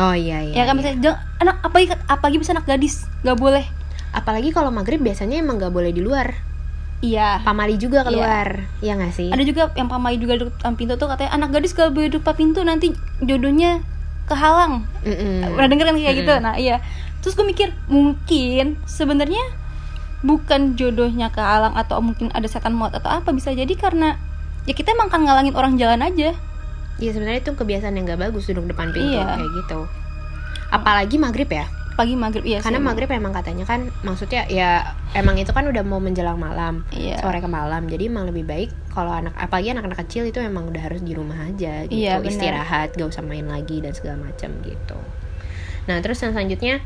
Oh 0.00 0.16
iya 0.16 0.40
iya. 0.40 0.54
ya 0.56 0.64
kan 0.64 0.72
iya. 0.72 0.78
misalnya 0.80 0.98
jangan 1.04 1.20
anak 1.36 1.56
apalagi 1.60 1.88
apalagi 2.08 2.36
bisa 2.40 2.50
anak 2.56 2.64
gadis 2.64 2.94
nggak 3.20 3.36
boleh 3.36 3.64
Apalagi 4.12 4.52
kalau 4.52 4.68
maghrib 4.68 5.00
biasanya 5.00 5.40
emang 5.40 5.56
nggak 5.56 5.72
boleh 5.72 5.90
di 5.90 6.00
luar. 6.00 6.32
iya 7.00 7.42
Pamali 7.42 7.74
juga 7.74 8.06
keluar. 8.06 8.70
Iya 8.78 8.94
nggak 8.94 9.10
sih? 9.10 9.28
ada 9.28 9.42
juga 9.42 9.74
yang 9.74 9.90
pamai 9.90 10.16
juga 10.16 10.38
duduk 10.38 10.54
depan 10.54 10.78
pintu 10.78 10.94
tuh 10.94 11.10
katanya 11.10 11.34
anak 11.34 11.50
gadis 11.50 11.74
kalau 11.74 11.90
boleh 11.90 12.06
duduk 12.06 12.22
depan 12.22 12.36
pintu 12.38 12.60
nanti 12.62 12.94
jodohnya 13.18 13.82
kehalang 14.22 14.86
Mm-mm. 15.02 15.50
pernah 15.50 15.66
denger 15.66 15.86
kan 15.90 15.96
kayak 15.98 16.14
gitu 16.14 16.30
Mm-mm. 16.30 16.46
nah 16.46 16.54
iya 16.54 16.78
terus 17.18 17.34
gue 17.34 17.42
mikir 17.42 17.74
mungkin 17.90 18.78
sebenarnya 18.86 19.42
bukan 20.22 20.78
jodohnya 20.78 21.34
kehalang 21.34 21.74
atau 21.74 21.98
mungkin 21.98 22.30
ada 22.30 22.46
setan 22.46 22.70
maut 22.70 22.94
atau 22.94 23.10
apa 23.10 23.34
bisa 23.34 23.50
jadi 23.50 23.74
karena 23.74 24.14
ya 24.62 24.72
kita 24.72 24.94
emang 24.94 25.10
kan 25.10 25.26
ngalangin 25.26 25.58
orang 25.58 25.74
jalan 25.74 25.98
aja 26.00 26.38
Iya 27.02 27.10
sebenarnya 27.18 27.42
itu 27.42 27.52
kebiasaan 27.58 27.98
yang 27.98 28.06
nggak 28.06 28.30
bagus 28.30 28.46
duduk 28.46 28.70
depan 28.70 28.94
pintu 28.94 29.10
Iya. 29.10 29.26
kayak 29.34 29.50
gitu. 29.58 29.80
Apalagi 30.70 31.18
maghrib 31.18 31.50
ya. 31.50 31.66
Pagi 31.92 32.14
maghrib 32.14 32.40
iya 32.42 32.58
Karena 32.58 32.78
sih, 32.78 32.84
maghrib 32.84 33.08
emang 33.08 33.30
katanya 33.30 33.62
kan 33.62 33.92
maksudnya 34.00 34.44
ya 34.46 34.80
emang 35.12 35.36
itu 35.36 35.50
kan 35.50 35.64
udah 35.64 35.80
mau 35.80 35.98
menjelang 35.98 36.36
malam. 36.36 36.82
Iya. 36.88 37.20
sore 37.20 37.38
ke 37.38 37.46
malam 37.46 37.84
jadi 37.84 38.08
emang 38.08 38.26
lebih 38.26 38.42
baik 38.42 38.70
kalau 38.88 39.10
anak 39.10 39.32
apalagi 39.34 39.70
anak-anak 39.70 40.00
kecil 40.02 40.24
itu 40.24 40.38
emang 40.38 40.66
udah 40.66 40.80
harus 40.80 41.00
di 41.00 41.12
rumah 41.12 41.36
aja 41.38 41.84
gitu 41.84 41.92
Iya, 41.94 42.18
benar. 42.18 42.28
istirahat 42.28 42.88
gak 42.92 43.08
usah 43.08 43.20
main 43.20 43.44
lagi 43.44 43.78
dan 43.78 43.92
segala 43.92 44.20
macam 44.22 44.50
gitu 44.60 44.96
nah 45.82 45.98
terus 45.98 46.18
yang 46.18 46.32
selanjutnya 46.32 46.80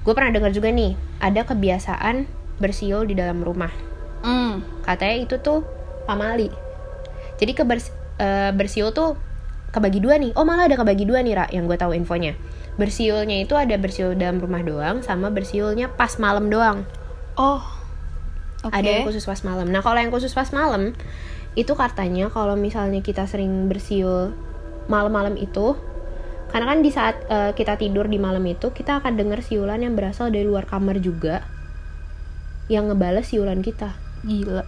gue 0.00 0.12
pernah 0.12 0.30
dengar 0.30 0.50
juga 0.50 0.68
nih 0.68 0.94
ada 1.18 1.42
kebiasaan 1.42 2.24
bersiul 2.56 3.04
di 3.04 3.14
dalam 3.14 3.40
rumah 3.40 3.70
Hmm. 4.16 4.64
katanya 4.82 5.16
itu 5.20 5.36
tuh 5.36 5.62
pamali 6.02 6.48
jadi 7.36 7.52
kebers 7.52 7.92
eh, 8.16 8.50
bersiul 8.50 8.90
tuh 8.90 9.14
kebagi 9.68 10.00
dua 10.00 10.16
nih 10.16 10.32
oh 10.32 10.42
malah 10.42 10.64
ada 10.64 10.74
kebagi 10.74 11.04
dua 11.04 11.20
nih 11.20 11.34
Ra, 11.34 11.46
yang 11.48 11.64
gue 11.64 11.74
tahu 11.74 11.92
infonya 11.92 12.32
bersiulnya 12.76 13.40
itu 13.40 13.56
ada 13.56 13.74
bersiul 13.80 14.16
dalam 14.16 14.40
rumah 14.40 14.60
doang 14.60 15.00
sama 15.00 15.32
bersiulnya 15.32 15.88
pas 15.92 16.20
malam 16.20 16.52
doang 16.52 16.84
oh 17.36 17.64
oke 18.64 18.72
ada 18.74 18.88
yang 18.88 19.06
khusus 19.06 19.24
pas 19.28 19.40
malam. 19.44 19.68
Nah, 19.70 19.84
kalau 19.84 19.98
yang 20.00 20.10
khusus 20.10 20.32
pas 20.32 20.48
malam 20.50 20.96
itu 21.56 21.72
katanya 21.72 22.28
kalau 22.28 22.52
misalnya 22.58 23.00
kita 23.00 23.24
sering 23.24 23.70
bersiul 23.70 24.36
malam-malam 24.92 25.40
itu 25.40 25.76
karena 26.52 26.66
kan 26.68 26.78
di 26.84 26.90
saat 26.92 27.16
eh, 27.26 27.52
kita 27.56 27.80
tidur 27.80 28.06
di 28.06 28.20
malam 28.20 28.44
itu 28.44 28.70
kita 28.70 29.02
akan 29.02 29.18
dengar 29.18 29.40
siulan 29.40 29.82
yang 29.82 29.96
berasal 29.96 30.28
dari 30.28 30.44
luar 30.44 30.68
kamar 30.68 31.00
juga 31.00 31.42
yang 32.68 32.90
ngebales 32.92 33.30
siulan 33.30 33.62
kita. 33.62 33.94
gila 34.26 34.66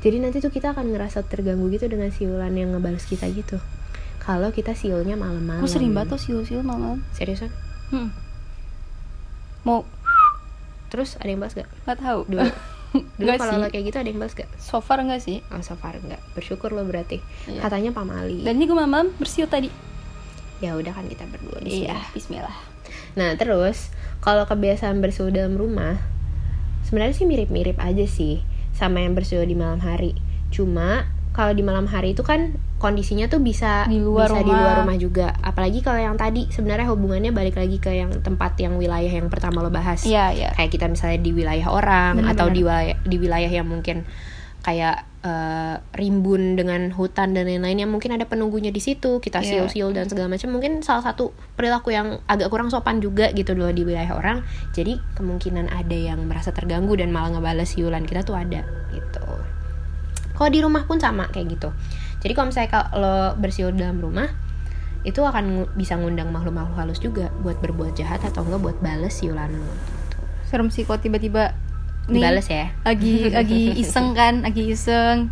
Jadi 0.00 0.16
nanti 0.24 0.40
tuh 0.40 0.48
kita 0.48 0.72
akan 0.72 0.96
ngerasa 0.96 1.28
terganggu 1.28 1.68
gitu 1.68 1.84
dengan 1.84 2.08
siulan 2.08 2.56
yang 2.56 2.72
ngebales 2.72 3.04
kita 3.04 3.28
gitu. 3.28 3.60
Kalau 4.20 4.48
kita 4.50 4.72
siulnya 4.72 5.16
malam-malam. 5.16 5.64
gue 5.64 5.70
sering 5.70 5.90
banget 5.90 6.14
tuh 6.14 6.20
siul-siul 6.20 6.60
malam 6.60 7.00
Seriusan? 7.10 7.48
hmm. 7.90 8.10
mau 9.62 9.82
Terus 10.88 11.14
ada 11.16 11.26
yang 11.26 11.38
balas 11.38 11.54
gak? 11.54 11.70
nggak 11.84 11.98
tahu 11.98 12.20
Dulu. 12.26 12.42
Dulu 13.22 13.30
kalau 13.38 13.54
lo 13.56 13.66
kayak 13.68 13.84
gitu 13.86 13.96
ada 13.96 14.08
yang 14.08 14.18
balas 14.18 14.34
gak? 14.34 14.50
so 14.56 14.78
far 14.78 14.98
enggak 14.98 15.22
sih 15.22 15.38
Oh, 15.48 15.62
so 15.62 15.74
far 15.74 15.94
enggak. 15.94 16.18
Bersyukur 16.32 16.70
lo 16.70 16.82
berarti. 16.82 17.22
Iya. 17.46 17.62
Katanya 17.62 17.90
pamali. 17.90 18.42
dan 18.42 18.56
ini 18.56 18.66
gue 18.66 18.76
malam 18.76 19.10
bersiul 19.16 19.46
tadi 19.46 19.70
ya 20.60 20.76
udah 20.76 20.92
kan 20.92 21.08
kita 21.08 21.24
berdua 21.24 21.56
di 21.58 21.72
sini. 21.72 21.88
iya 21.88 21.96
Bismillah 22.12 22.52
Nah 23.16 23.32
terus 23.34 23.88
kalau 24.20 24.44
kebiasaan 24.44 25.00
bersuhu 25.00 25.32
dalam 25.32 25.56
rumah 25.56 25.96
sebenarnya 26.84 27.16
sih 27.16 27.24
mirip-mirip 27.24 27.80
aja 27.80 28.04
sih 28.04 28.44
sama 28.76 29.00
yang 29.00 29.16
bersuhu 29.16 29.40
di 29.42 29.54
malam 29.54 29.80
hari. 29.80 30.12
Cuma 30.50 31.08
kalau 31.30 31.52
di 31.52 31.60
malam 31.60 31.84
hari 31.84 32.10
itu 32.10 32.20
kan 32.20 32.52
kondisinya 32.76 33.26
tuh 33.26 33.38
bisa 33.38 33.86
Di 33.86 33.96
luar 33.96 34.28
bisa 34.28 34.40
di 34.40 34.48
rumah. 34.48 34.60
luar 34.60 34.76
rumah 34.82 34.96
juga. 34.96 35.26
Apalagi 35.38 35.78
kalau 35.78 35.98
yang 35.98 36.14
tadi 36.14 36.48
sebenarnya 36.48 36.88
hubungannya 36.88 37.30
balik 37.30 37.54
lagi 37.54 37.76
ke 37.76 37.92
yang 37.92 38.10
tempat 38.18 38.56
yang 38.56 38.74
wilayah 38.74 39.08
yang 39.08 39.28
pertama 39.28 39.60
lo 39.60 39.68
bahas. 39.68 40.02
iya 40.02 40.30
iya 40.30 40.50
Kayak 40.50 40.70
kita 40.72 40.86
misalnya 40.86 41.18
di 41.18 41.30
wilayah 41.30 41.66
orang 41.66 42.18
Benar-benar. 42.18 42.34
atau 42.34 42.46
di 42.48 42.60
wilayah 42.60 42.96
di 43.00 43.16
wilayah 43.16 43.50
yang 43.52 43.64
mungkin 43.64 44.02
kayak 44.60 44.96
eh, 45.20 45.76
rimbun 45.94 46.52
dengan 46.54 46.88
hutan 46.90 47.32
dan 47.32 47.44
lain-lain 47.44 47.78
yang 47.78 47.88
mungkin 47.88 48.10
ada 48.10 48.24
penunggunya 48.24 48.68
di 48.68 48.80
situ 48.80 49.16
kita 49.18 49.40
Iya. 49.40 49.64
siul-siul 49.64 49.92
dan 49.92 50.08
segala 50.08 50.28
macam 50.28 50.48
mungkin 50.50 50.80
salah 50.80 51.00
satu 51.02 51.30
perilaku 51.54 51.92
yang 51.92 52.20
agak 52.24 52.48
kurang 52.48 52.68
sopan 52.68 52.98
juga 52.98 53.28
gitu 53.30 53.52
loh 53.52 53.68
di 53.68 53.84
wilayah 53.84 54.12
orang 54.12 54.40
jadi 54.70 54.96
kemungkinan 55.14 55.68
ada 55.70 55.92
yang 55.92 56.24
merasa 56.24 56.50
terganggu 56.50 56.92
dan 56.94 57.08
malah 57.08 57.30
ngebales 57.30 57.68
siulan 57.70 58.02
kita 58.02 58.20
tuh 58.20 58.32
ada 58.34 58.64
gitu 58.90 59.19
kalau 60.40 60.48
di 60.48 60.64
rumah 60.64 60.88
pun 60.88 60.96
sama 60.96 61.28
kayak 61.28 61.60
gitu. 61.60 61.68
Jadi 62.24 62.32
kalau 62.32 62.48
misalnya 62.48 62.70
kalau 62.72 63.36
bersiul 63.36 63.76
dalam 63.76 64.00
rumah 64.00 64.32
itu 65.04 65.20
akan 65.20 65.68
bisa 65.76 66.00
ngundang 66.00 66.32
makhluk-makhluk 66.32 66.76
halus 66.80 66.96
juga 66.96 67.28
buat 67.44 67.60
berbuat 67.60 67.92
jahat 67.92 68.24
atau 68.24 68.44
enggak 68.48 68.60
buat 68.64 68.76
bales 68.80 69.12
siulan 69.12 69.52
lu. 69.52 69.68
Serem 70.48 70.72
sih 70.72 70.88
kalau 70.88 70.96
tiba-tiba 70.96 71.52
nih 72.08 72.24
dibales 72.24 72.48
ya? 72.48 72.72
lagi 72.88 73.28
lagi 73.28 73.76
iseng 73.76 74.16
kan 74.16 74.40
lagi 74.40 74.72
iseng. 74.72 75.28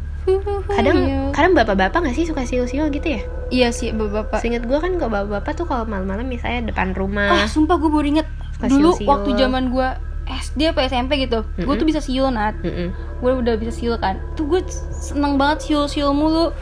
Kadang 0.69 1.33
kadang 1.33 1.53
bapak-bapak 1.57 2.05
nggak 2.05 2.17
sih 2.17 2.29
suka 2.29 2.45
siul-siul 2.45 2.93
gitu 2.93 3.17
ya? 3.17 3.21
Iya 3.49 3.69
sih 3.73 3.97
bapak 3.97 4.45
Seinget 4.45 4.69
gue 4.69 4.77
kan 4.77 4.93
kalau 5.01 5.09
bapak-bapak 5.09 5.53
tuh 5.57 5.65
kalau 5.65 5.89
malam-malam 5.89 6.29
misalnya 6.29 6.69
depan 6.69 6.93
ah 6.93 7.01
rumah 7.01 7.29
sumpah 7.49 7.81
gue 7.81 7.89
baru 7.89 8.07
inget 8.13 8.29
Suka 8.61 8.69
dulu 8.69 8.91
waktu 9.09 9.31
zaman 9.41 9.73
gue 9.73 9.89
SD 10.29 10.77
apa 10.77 10.85
SMP 10.85 11.17
gitu. 11.25 11.43
Gue 11.57 11.65
Mm-mm. 11.65 11.81
tuh 11.81 11.87
bisa 11.89 12.01
siul 12.05 12.29
nat. 12.29 12.53
Mm-mm, 12.61 12.93
gue 12.93 13.33
udah 13.33 13.55
bisa 13.57 13.73
siul 13.73 13.97
kan. 13.97 14.21
Tuh 14.37 14.45
gue 14.45 14.61
seneng 14.93 15.41
banget 15.41 15.65
siul 15.65 15.89
siul 15.89 16.13
mulu. 16.13 16.53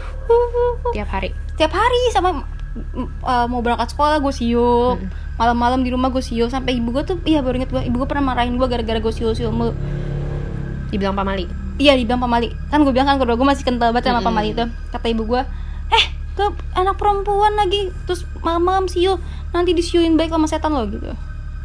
Tiap 0.95 1.11
hari? 1.11 1.35
Tiap 1.59 1.75
hari 1.75 2.01
sama 2.15 2.47
uh, 3.27 3.47
mau 3.51 3.61
berangkat 3.61 3.91
sekolah 3.93 4.23
gue 4.23 4.33
siul. 4.33 5.03
Mm-mm. 5.03 5.11
malam-malam 5.37 5.85
di 5.85 5.91
rumah 5.91 6.09
gue 6.15 6.23
siul. 6.23 6.49
Sampai 6.49 6.79
ibu 6.79 6.95
gue 6.95 7.03
tuh 7.05 7.19
iya 7.27 7.43
baru 7.43 7.61
inget 7.61 7.71
gue 7.75 7.83
ibu 7.83 8.01
gue 8.01 8.09
pernah 8.09 8.33
marahin 8.33 8.55
gue 8.57 8.67
gara-gara 8.71 9.03
gue 9.03 9.13
siul 9.13 9.35
siul 9.35 9.51
mulu. 9.51 9.75
Dibilang 10.95 11.19
pamali? 11.19 11.51
Iya 11.77 11.99
dibilang 11.99 12.23
pamali. 12.23 12.55
Kan 12.71 12.87
gue 12.87 12.95
bilang 12.95 13.11
kan 13.11 13.19
kedua 13.19 13.35
gue 13.35 13.47
masih 13.47 13.67
kental 13.67 13.91
banget 13.91 14.15
sama 14.15 14.23
Mm-mm. 14.23 14.29
pamali 14.31 14.49
itu. 14.55 14.65
Kata 14.95 15.07
ibu 15.11 15.27
gue 15.27 15.43
eh 15.91 16.05
tuh 16.39 16.55
anak 16.79 16.95
perempuan 16.97 17.59
lagi. 17.59 17.91
Terus 18.07 18.23
malam-malam 18.47 18.87
siul. 18.87 19.19
Nanti 19.51 19.75
disiulin 19.75 20.15
baik 20.15 20.31
sama 20.31 20.47
setan 20.47 20.71
lo 20.71 20.87
gitu 20.87 21.11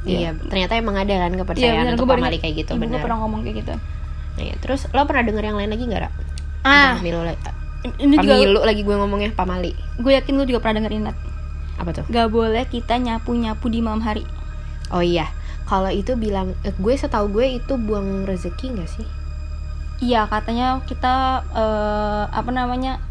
iya 0.05 0.33
ternyata 0.33 0.73
emang 0.77 0.97
ada 0.97 1.13
kan 1.13 1.29
Iya 1.31 1.39
kepercayaan 1.45 1.77
bener, 1.77 1.93
untuk 1.93 2.05
gue 2.05 2.11
baru 2.11 2.21
pamali 2.25 2.37
kayak 2.41 2.55
gitu 2.65 2.71
ibu 2.73 2.81
gue 2.81 2.89
bener. 2.89 3.01
pernah 3.05 3.17
ngomong 3.21 3.41
kayak 3.45 3.57
gitu. 3.61 3.73
Nah, 4.31 4.43
iya. 4.47 4.55
terus 4.63 4.81
lo 4.89 5.01
pernah 5.05 5.23
denger 5.27 5.43
yang 5.43 5.57
lain 5.59 5.69
lagi 5.69 5.83
nggak 5.85 6.01
Ra? 6.01 6.09
ah. 6.65 6.97
Pamilu 6.97 7.21
lagi 7.21 7.61
ini 7.81 8.15
juga 8.21 8.33
pamilu 8.37 8.61
lagi 8.61 8.81
gue 8.85 8.95
ngomongnya 8.95 9.29
pamali. 9.33 9.71
Gue 9.97 10.13
yakin 10.13 10.33
lu 10.37 10.45
juga 10.45 10.61
pernah 10.61 10.81
dengerin 10.81 11.03
Nat 11.09 11.17
apa 11.81 11.89
tuh? 11.97 12.05
Gak 12.13 12.29
boleh 12.29 12.63
kita 12.69 13.01
nyapu 13.01 13.33
nyapu 13.33 13.65
di 13.73 13.81
malam 13.81 14.05
hari. 14.05 14.21
Oh 14.93 15.01
iya. 15.01 15.25
Kalau 15.65 15.89
itu 15.89 16.13
bilang 16.13 16.53
eh, 16.61 16.73
gue 16.77 16.93
setahu 16.93 17.31
gue 17.33 17.57
itu 17.57 17.73
buang 17.81 18.29
rezeki 18.29 18.77
nggak 18.77 18.89
sih? 18.89 19.05
Iya 20.01 20.29
katanya 20.29 20.81
kita 20.85 21.45
eh, 21.53 22.23
apa 22.29 22.51
namanya 22.53 23.01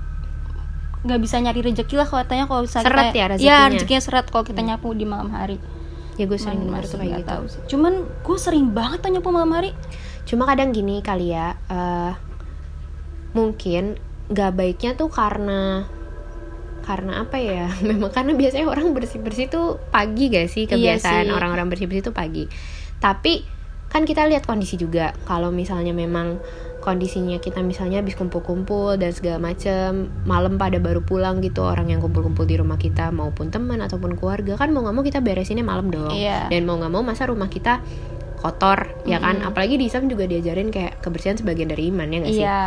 nggak 1.00 1.20
bisa 1.22 1.40
nyari 1.40 1.64
rezeki 1.64 1.94
lah 1.96 2.06
katanya 2.06 2.44
kalau 2.44 2.62
bisa 2.62 2.84
Seret 2.84 3.10
kita, 3.10 3.16
ya 3.16 3.26
rezekinya? 3.32 3.48
Iya, 3.48 3.58
rezekinya. 3.72 4.02
seret 4.04 4.26
kalau 4.28 4.44
kita 4.44 4.60
nyapu 4.60 4.92
di 4.92 5.08
malam 5.08 5.32
hari 5.32 5.56
ya 6.20 6.28
gue 6.28 6.36
sering 6.36 6.68
masih 6.68 6.92
tuh 6.92 6.98
kayak 7.00 7.24
gitu. 7.24 7.30
tahu 7.32 7.44
sih. 7.48 7.60
cuman 7.72 7.92
gue 8.04 8.36
sering 8.36 8.66
banget 8.76 8.98
tuh 9.00 9.10
nyapu 9.10 9.32
malam 9.32 9.56
hari. 9.56 9.72
Cuma 10.28 10.44
kadang 10.44 10.70
gini 10.70 11.00
kali 11.00 11.32
ya 11.32 11.56
eh, 11.72 12.12
mungkin 13.32 13.96
nggak 14.30 14.52
baiknya 14.54 14.92
tuh 14.94 15.08
karena 15.08 15.88
karena 16.84 17.24
apa 17.24 17.36
ya? 17.40 17.68
Memang 17.88 18.12
karena 18.12 18.36
biasanya 18.36 18.66
orang 18.68 18.92
bersih 18.92 19.20
bersih 19.22 19.46
tuh 19.48 19.80
pagi 19.88 20.28
gak 20.32 20.48
sih? 20.48 20.68
Iya 20.68 20.98
kebiasaan 20.98 21.26
sih. 21.28 21.34
orang-orang 21.34 21.66
bersih 21.72 21.86
bersih 21.86 22.04
tuh 22.10 22.16
pagi. 22.16 22.44
Tapi 23.00 23.44
kan 23.90 24.06
kita 24.06 24.26
lihat 24.28 24.46
kondisi 24.46 24.78
juga. 24.78 25.12
Kalau 25.26 25.50
misalnya 25.50 25.90
memang 25.94 26.40
kondisinya 26.80 27.36
kita 27.36 27.60
misalnya 27.60 28.00
habis 28.00 28.16
kumpul-kumpul 28.16 28.96
dan 28.96 29.12
segala 29.12 29.52
macem 29.52 30.08
malam 30.24 30.56
pada 30.56 30.80
baru 30.80 31.04
pulang 31.04 31.44
gitu 31.44 31.60
orang 31.60 31.92
yang 31.92 32.00
kumpul-kumpul 32.00 32.48
di 32.48 32.56
rumah 32.56 32.80
kita 32.80 33.12
maupun 33.12 33.52
teman 33.52 33.84
ataupun 33.84 34.16
keluarga 34.16 34.56
kan 34.56 34.72
mau 34.72 34.80
nggak 34.80 34.96
mau 34.96 35.04
kita 35.04 35.20
beresinnya 35.20 35.62
malam 35.62 35.92
dong. 35.92 36.10
Iya. 36.10 36.48
dan 36.48 36.64
mau 36.64 36.80
nggak 36.80 36.92
mau 36.92 37.04
masa 37.04 37.28
rumah 37.28 37.52
kita 37.52 37.84
kotor 38.40 38.96
ya 39.04 39.20
kan? 39.20 39.44
Apalagi 39.44 39.76
di 39.76 39.92
Islam 39.92 40.08
juga 40.08 40.24
diajarin 40.24 40.72
kayak 40.72 41.04
kebersihan 41.04 41.36
sebagian 41.36 41.68
dari 41.68 41.92
iman 41.92 42.08
ya 42.08 42.18
nggak 42.24 42.32
sih? 42.32 42.44
Iya. 42.44 42.62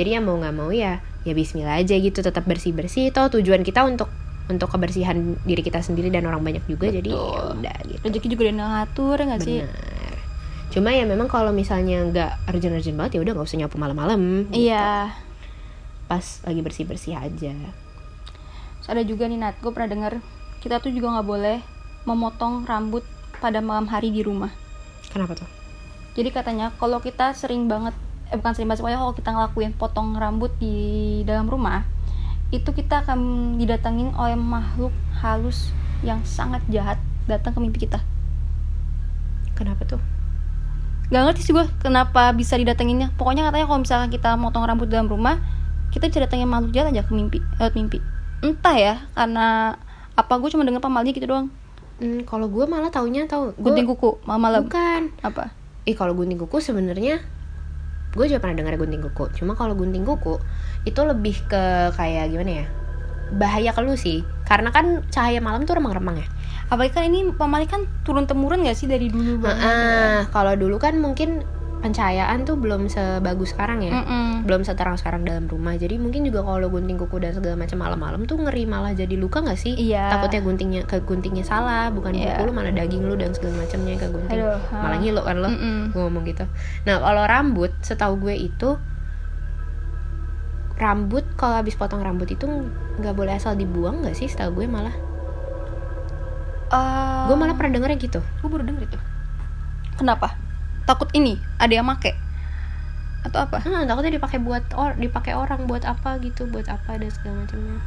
Jadi 0.00 0.08
ya 0.16 0.20
mau 0.24 0.40
nggak 0.40 0.54
mau 0.56 0.70
ya 0.72 1.04
ya 1.28 1.32
Bismillah 1.36 1.76
aja 1.76 1.92
gitu 1.92 2.24
tetap 2.24 2.48
bersih 2.48 2.72
bersih 2.72 3.12
toh 3.12 3.28
tujuan 3.28 3.60
kita 3.60 3.84
untuk 3.84 4.08
untuk 4.48 4.72
kebersihan 4.72 5.36
diri 5.44 5.60
kita 5.60 5.84
sendiri 5.84 6.08
dan 6.08 6.24
orang 6.24 6.40
banyak 6.40 6.64
juga 6.64 6.88
jadi 6.88 7.12
Betul. 7.12 7.36
ya 7.36 7.42
udah 7.52 7.76
gitu. 7.84 8.00
Rezeki 8.08 8.28
juga 8.32 8.42
udah 8.48 8.56
ngatur 8.56 9.16
ya 9.20 9.24
nggak 9.28 9.42
sih 9.44 9.58
cuma 10.68 10.92
ya 10.92 11.08
memang 11.08 11.32
kalau 11.32 11.48
misalnya 11.48 12.04
nggak 12.12 12.30
urgent-urgent 12.52 12.96
banget 12.96 13.12
ya 13.16 13.20
udah 13.24 13.32
nggak 13.32 13.48
usah 13.48 13.58
nyapu 13.58 13.76
malam-malam 13.80 14.48
gitu. 14.52 14.68
iya. 14.68 15.16
Pas 16.08 16.24
lagi 16.44 16.60
bersih 16.60 16.84
bersih 16.84 17.16
aja. 17.16 17.52
Terus 18.80 18.88
ada 18.88 19.02
juga 19.04 19.28
nih 19.28 19.40
Nat. 19.40 19.56
Gue 19.60 19.72
pernah 19.72 19.92
denger 19.92 20.12
kita 20.60 20.80
tuh 20.80 20.92
juga 20.92 21.16
nggak 21.16 21.28
boleh 21.28 21.58
memotong 22.04 22.68
rambut 22.68 23.04
pada 23.40 23.60
malam 23.64 23.88
hari 23.88 24.12
di 24.12 24.20
rumah. 24.24 24.52
Kenapa 25.08 25.36
tuh? 25.36 25.48
Jadi 26.16 26.28
katanya 26.32 26.72
kalau 26.76 27.00
kita 27.00 27.32
sering 27.32 27.68
banget 27.68 27.96
eh 28.28 28.36
bukan 28.36 28.52
sering 28.52 28.68
banget 28.68 28.84
pokoknya 28.84 29.00
kalau 29.00 29.14
kita 29.16 29.30
ngelakuin 29.32 29.72
potong 29.72 30.08
rambut 30.20 30.52
di 30.60 30.76
dalam 31.24 31.48
rumah 31.48 31.88
itu 32.48 32.68
kita 32.72 33.04
akan 33.04 33.56
didatengin 33.60 34.12
oleh 34.16 34.36
makhluk 34.36 34.92
halus 35.20 35.72
yang 36.04 36.20
sangat 36.28 36.60
jahat 36.68 37.00
datang 37.28 37.56
ke 37.56 37.60
mimpi 37.60 37.78
kita. 37.88 38.00
kenapa 39.56 39.84
tuh 39.84 40.00
Gak 41.08 41.22
ngerti 41.24 41.40
sih 41.40 41.52
gue 41.56 41.64
kenapa 41.80 42.36
bisa 42.36 42.60
didatenginnya. 42.60 43.16
Pokoknya 43.16 43.48
katanya 43.48 43.64
kalau 43.64 43.80
misalkan 43.80 44.08
kita 44.12 44.36
motong 44.36 44.68
rambut 44.68 44.92
dalam 44.92 45.08
rumah, 45.08 45.40
kita 45.88 46.12
bisa 46.12 46.20
datengin 46.24 46.48
makhluk 46.48 46.76
jahat 46.76 46.92
aja 46.92 47.04
ke 47.04 47.12
mimpi, 47.16 47.40
lewat 47.56 47.72
mimpi. 47.72 47.98
Entah 48.44 48.76
ya, 48.76 48.94
karena 49.16 49.76
apa 50.18 50.32
gue 50.36 50.48
cuma 50.50 50.66
denger 50.66 50.82
pamalnya 50.82 51.14
gitu 51.14 51.30
doang. 51.30 51.48
hmm, 52.02 52.26
kalau 52.26 52.50
gue 52.50 52.66
malah 52.66 52.90
taunya 52.90 53.26
tahu 53.26 53.54
gue 53.54 53.62
Gunting 53.62 53.86
kuku 53.86 54.18
malam-malam. 54.26 54.66
bukan 54.66 55.14
Apa? 55.22 55.54
Ih 55.86 55.94
kalau 55.96 56.12
gunting 56.14 56.38
kuku 56.38 56.58
sebenarnya 56.60 57.22
gue 58.12 58.24
juga 58.26 58.42
pernah 58.42 58.58
dengar 58.58 58.74
gunting 58.76 59.02
kuku. 59.08 59.30
Cuma 59.38 59.54
kalau 59.54 59.78
gunting 59.78 60.02
kuku 60.02 60.36
itu 60.84 61.00
lebih 61.02 61.38
ke 61.46 61.94
kayak 61.94 62.34
gimana 62.34 62.64
ya? 62.64 62.66
Bahaya 63.34 63.70
ke 63.72 63.80
lu 63.80 63.94
sih. 63.94 64.26
Karena 64.44 64.74
kan 64.74 65.06
cahaya 65.08 65.38
malam 65.38 65.64
tuh 65.64 65.78
remang-remang 65.78 66.18
ya. 66.18 66.26
Apalagi 66.68 66.92
kan 66.92 67.04
ini 67.04 67.32
pamali 67.32 67.64
kan 67.64 67.88
turun 68.04 68.28
temurun 68.28 68.60
gak 68.62 68.76
sih 68.76 68.84
dari 68.84 69.08
dulu 69.08 69.40
banget? 69.40 69.60
kan? 69.60 69.72
Heeh, 69.72 70.18
kalau 70.28 70.52
dulu 70.52 70.76
kan 70.76 71.00
mungkin 71.00 71.40
pencahayaan 71.78 72.42
tuh 72.42 72.58
belum 72.58 72.90
sebagus 72.90 73.54
sekarang 73.54 73.86
ya. 73.86 74.02
Mm-mm. 74.02 74.42
Belum 74.42 74.66
seterang 74.66 74.98
sekarang 74.98 75.22
dalam 75.22 75.46
rumah. 75.46 75.78
Jadi 75.78 75.94
mungkin 75.94 76.26
juga 76.26 76.42
kalau 76.42 76.66
gunting 76.66 76.98
kuku 76.98 77.22
dan 77.22 77.30
segala 77.32 77.54
macam 77.54 77.78
malam-malam 77.78 78.26
tuh 78.26 78.34
ngeri 78.34 78.66
malah 78.66 78.98
jadi 78.98 79.14
luka 79.14 79.38
nggak 79.46 79.54
sih? 79.54 79.78
Iya. 79.78 80.10
Takutnya 80.10 80.42
guntingnya 80.42 80.82
ke 80.90 80.98
guntingnya 81.06 81.46
salah, 81.46 81.88
bukan 81.94 82.18
Iya. 82.18 82.34
kuku 82.34 82.50
lu 82.50 82.52
malah 82.52 82.74
daging 82.74 83.06
lu 83.06 83.14
dan 83.14 83.30
segala 83.30 83.62
macamnya 83.62 83.94
ke 83.94 84.10
gunting. 84.10 84.42
Aduh, 84.42 84.58
ha. 84.58 84.76
malah 84.82 84.98
ngilu 84.98 85.22
kan 85.22 85.36
lo. 85.38 85.48
Mm-mm. 85.54 85.78
gue 85.94 86.02
ngomong 86.02 86.24
gitu 86.26 86.44
nah 86.82 86.98
kalau 86.98 87.24
rambut 87.24 87.70
setahu 87.80 88.18
gue 88.26 88.34
itu 88.36 88.74
rambut 90.78 91.26
kalau 91.34 91.58
habis 91.58 91.74
potong 91.74 92.02
rambut 92.02 92.30
itu 92.30 92.46
nggak 92.98 93.14
boleh 93.14 93.34
asal 93.34 93.58
dibuang 93.58 94.02
nggak 94.02 94.14
sih 94.14 94.30
setahu 94.30 94.62
gue 94.62 94.66
malah 94.70 94.94
Eh, 96.68 97.24
gue 97.28 97.36
malah 97.36 97.56
pernah 97.56 97.80
dengernya 97.80 97.98
gitu 98.00 98.20
gue 98.20 98.48
baru 98.48 98.64
denger 98.64 98.84
itu. 98.88 98.98
Kenapa? 99.96 100.36
Takut 100.84 101.08
ini 101.16 101.40
ada 101.56 101.72
yang 101.72 101.88
make 101.88 102.16
atau 103.26 103.44
apa? 103.44 103.58
hmm, 103.58 103.90
takutnya 103.90 104.14
dipakai 104.14 104.38
buat 104.38 104.62
or 104.78 104.94
dipakai 104.94 105.34
orang 105.34 105.66
buat 105.66 105.82
apa 105.82 106.22
gitu 106.22 106.46
buat 106.46 106.70
apa 106.70 107.02
dan 107.02 107.10
segala 107.10 107.44
macamnya 107.44 107.82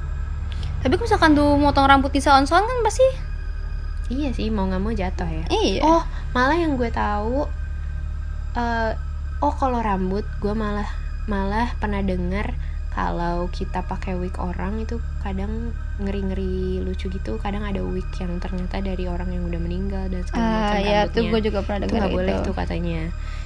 Tapi 0.84 0.94
kalau 1.00 1.08
misalkan 1.08 1.32
tuh 1.34 1.56
motong 1.56 1.88
rambut 1.88 2.12
di 2.12 2.20
salon-salon 2.20 2.68
kan 2.68 2.80
pasti 2.84 3.06
iya 4.12 4.30
sih 4.36 4.52
mau 4.52 4.68
nggak 4.68 4.82
mau 4.84 4.92
jatuh 4.92 5.30
ya 5.30 5.46
iya. 5.48 5.82
oh 5.88 6.04
malah 6.36 6.60
yang 6.60 6.76
gue 6.76 6.92
tahu 6.92 7.48
eh 8.60 8.92
oh 9.40 9.54
kalau 9.56 9.80
rambut 9.80 10.28
gue 10.44 10.52
malah 10.52 10.88
malah 11.32 11.72
pernah 11.80 12.04
dengar 12.04 12.60
kalau 12.92 13.48
kita 13.48 13.82
pakai 13.82 14.14
wig 14.14 14.36
orang 14.36 14.80
itu 14.80 14.96
kadang 15.20 15.72
ngeri-ngeri 15.98 16.52
lucu 16.82 17.08
gitu 17.08 17.38
kadang 17.38 17.64
ada 17.64 17.80
wig 17.80 18.04
yang 18.16 18.36
ternyata 18.38 18.80
dari 18.80 19.06
orang 19.06 19.30
yang 19.30 19.44
udah 19.44 19.58
meninggal 19.58 20.06
dan 20.06 20.22
segala 20.22 20.44
Ah, 20.44 20.52
macam 20.52 20.78
ya 20.78 20.92
rambutnya 21.00 21.08
tuh 21.10 21.24
gue 21.26 21.40
juga 21.42 21.60
pernah 21.62 21.80
itu 21.80 21.88
dengar 21.88 22.00
nggak 22.00 22.12
itu. 22.12 22.18
boleh 22.18 22.36
tuh 22.42 22.54
katanya 22.54 23.02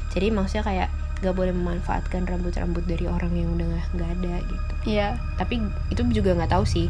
jadi 0.10 0.28
maksudnya 0.30 0.64
kayak 0.64 0.90
nggak 1.16 1.36
boleh 1.36 1.54
memanfaatkan 1.54 2.22
rambut-rambut 2.24 2.84
dari 2.84 3.06
orang 3.06 3.32
yang 3.32 3.50
udah 3.52 3.66
nggak- 3.68 3.90
nggak 3.94 4.10
ada 4.16 4.34
gitu 4.44 4.74
Iya. 4.88 5.08
tapi 5.36 5.56
itu 5.90 6.02
juga 6.12 6.34
nggak 6.34 6.52
tahu 6.52 6.66
sih 6.66 6.88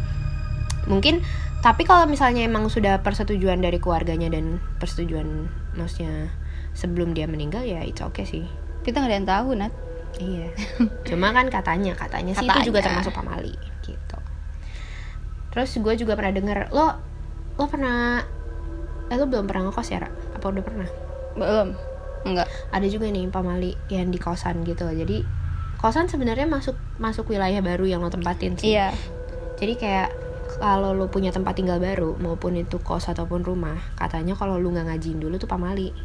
mungkin 0.86 1.22
tapi 1.60 1.82
kalau 1.82 2.06
misalnya 2.06 2.42
emang 2.42 2.68
sudah 2.68 3.02
persetujuan 3.02 3.58
dari 3.58 3.78
keluarganya 3.78 4.30
dan 4.30 4.58
persetujuan 4.78 5.28
maksudnya 5.74 6.30
sebelum 6.72 7.12
dia 7.12 7.26
meninggal 7.26 7.62
ya 7.62 7.82
itu 7.82 8.00
oke 8.02 8.24
sih 8.24 8.46
Kita 8.82 9.02
nggak 9.02 9.10
ada 9.10 9.18
yang 9.18 9.26
tahu, 9.28 9.48
Nat. 9.58 9.74
Iya 10.20 10.50
cuma 11.08 11.32
kan 11.32 11.48
katanya 11.48 11.94
katanya 11.96 12.34
sih 12.34 12.46
itu 12.46 12.72
juga 12.72 12.80
Katanya. 12.80 13.02
termasuk 13.02 13.14
pamali 13.14 13.56
gitu 13.84 14.18
terus 15.52 15.72
gue 15.76 15.94
juga 15.96 16.14
pernah 16.20 16.34
dengar 16.36 16.58
lo 16.72 16.88
lo 17.56 17.66
pernah 17.72 18.24
eh 19.08 19.16
lo 19.16 19.26
belum 19.30 19.48
pernah 19.48 19.70
ngekos 19.70 19.90
ya 19.92 20.00
Ra? 20.04 20.10
apa 20.10 20.46
udah 20.50 20.64
pernah 20.64 20.90
Belum. 21.36 21.76
Enggak. 22.26 22.48
ada 22.72 22.88
juga 22.90 23.06
nih 23.12 23.30
pamali 23.30 23.78
yang 23.92 24.10
di 24.10 24.18
kosan 24.18 24.66
gitu 24.66 24.88
jadi 24.90 25.22
kosan 25.78 26.10
sebenarnya 26.10 26.48
masuk 26.50 26.74
masuk 26.98 27.30
wilayah 27.30 27.62
baru 27.62 27.86
yang 27.86 28.02
lo 28.02 28.10
tempatin 28.10 28.58
sih 28.58 28.74
Iya. 28.74 28.96
Jadi 29.56 29.80
kayak 29.80 30.12
kalau 30.60 30.92
lu 30.92 31.08
punya 31.08 31.32
tempat 31.32 31.56
tinggal 31.56 31.80
baru 31.80 32.20
maupun 32.20 32.60
itu 32.60 32.76
kos 32.84 33.08
ataupun 33.08 33.40
rumah, 33.40 33.80
katanya 33.96 34.36
kalau 34.36 34.60
lu 34.60 34.68
nggak 34.72 34.92
ngajiin 34.92 35.24
dulu 35.24 35.40
tuh 35.40 35.48
pamali. 35.48 35.96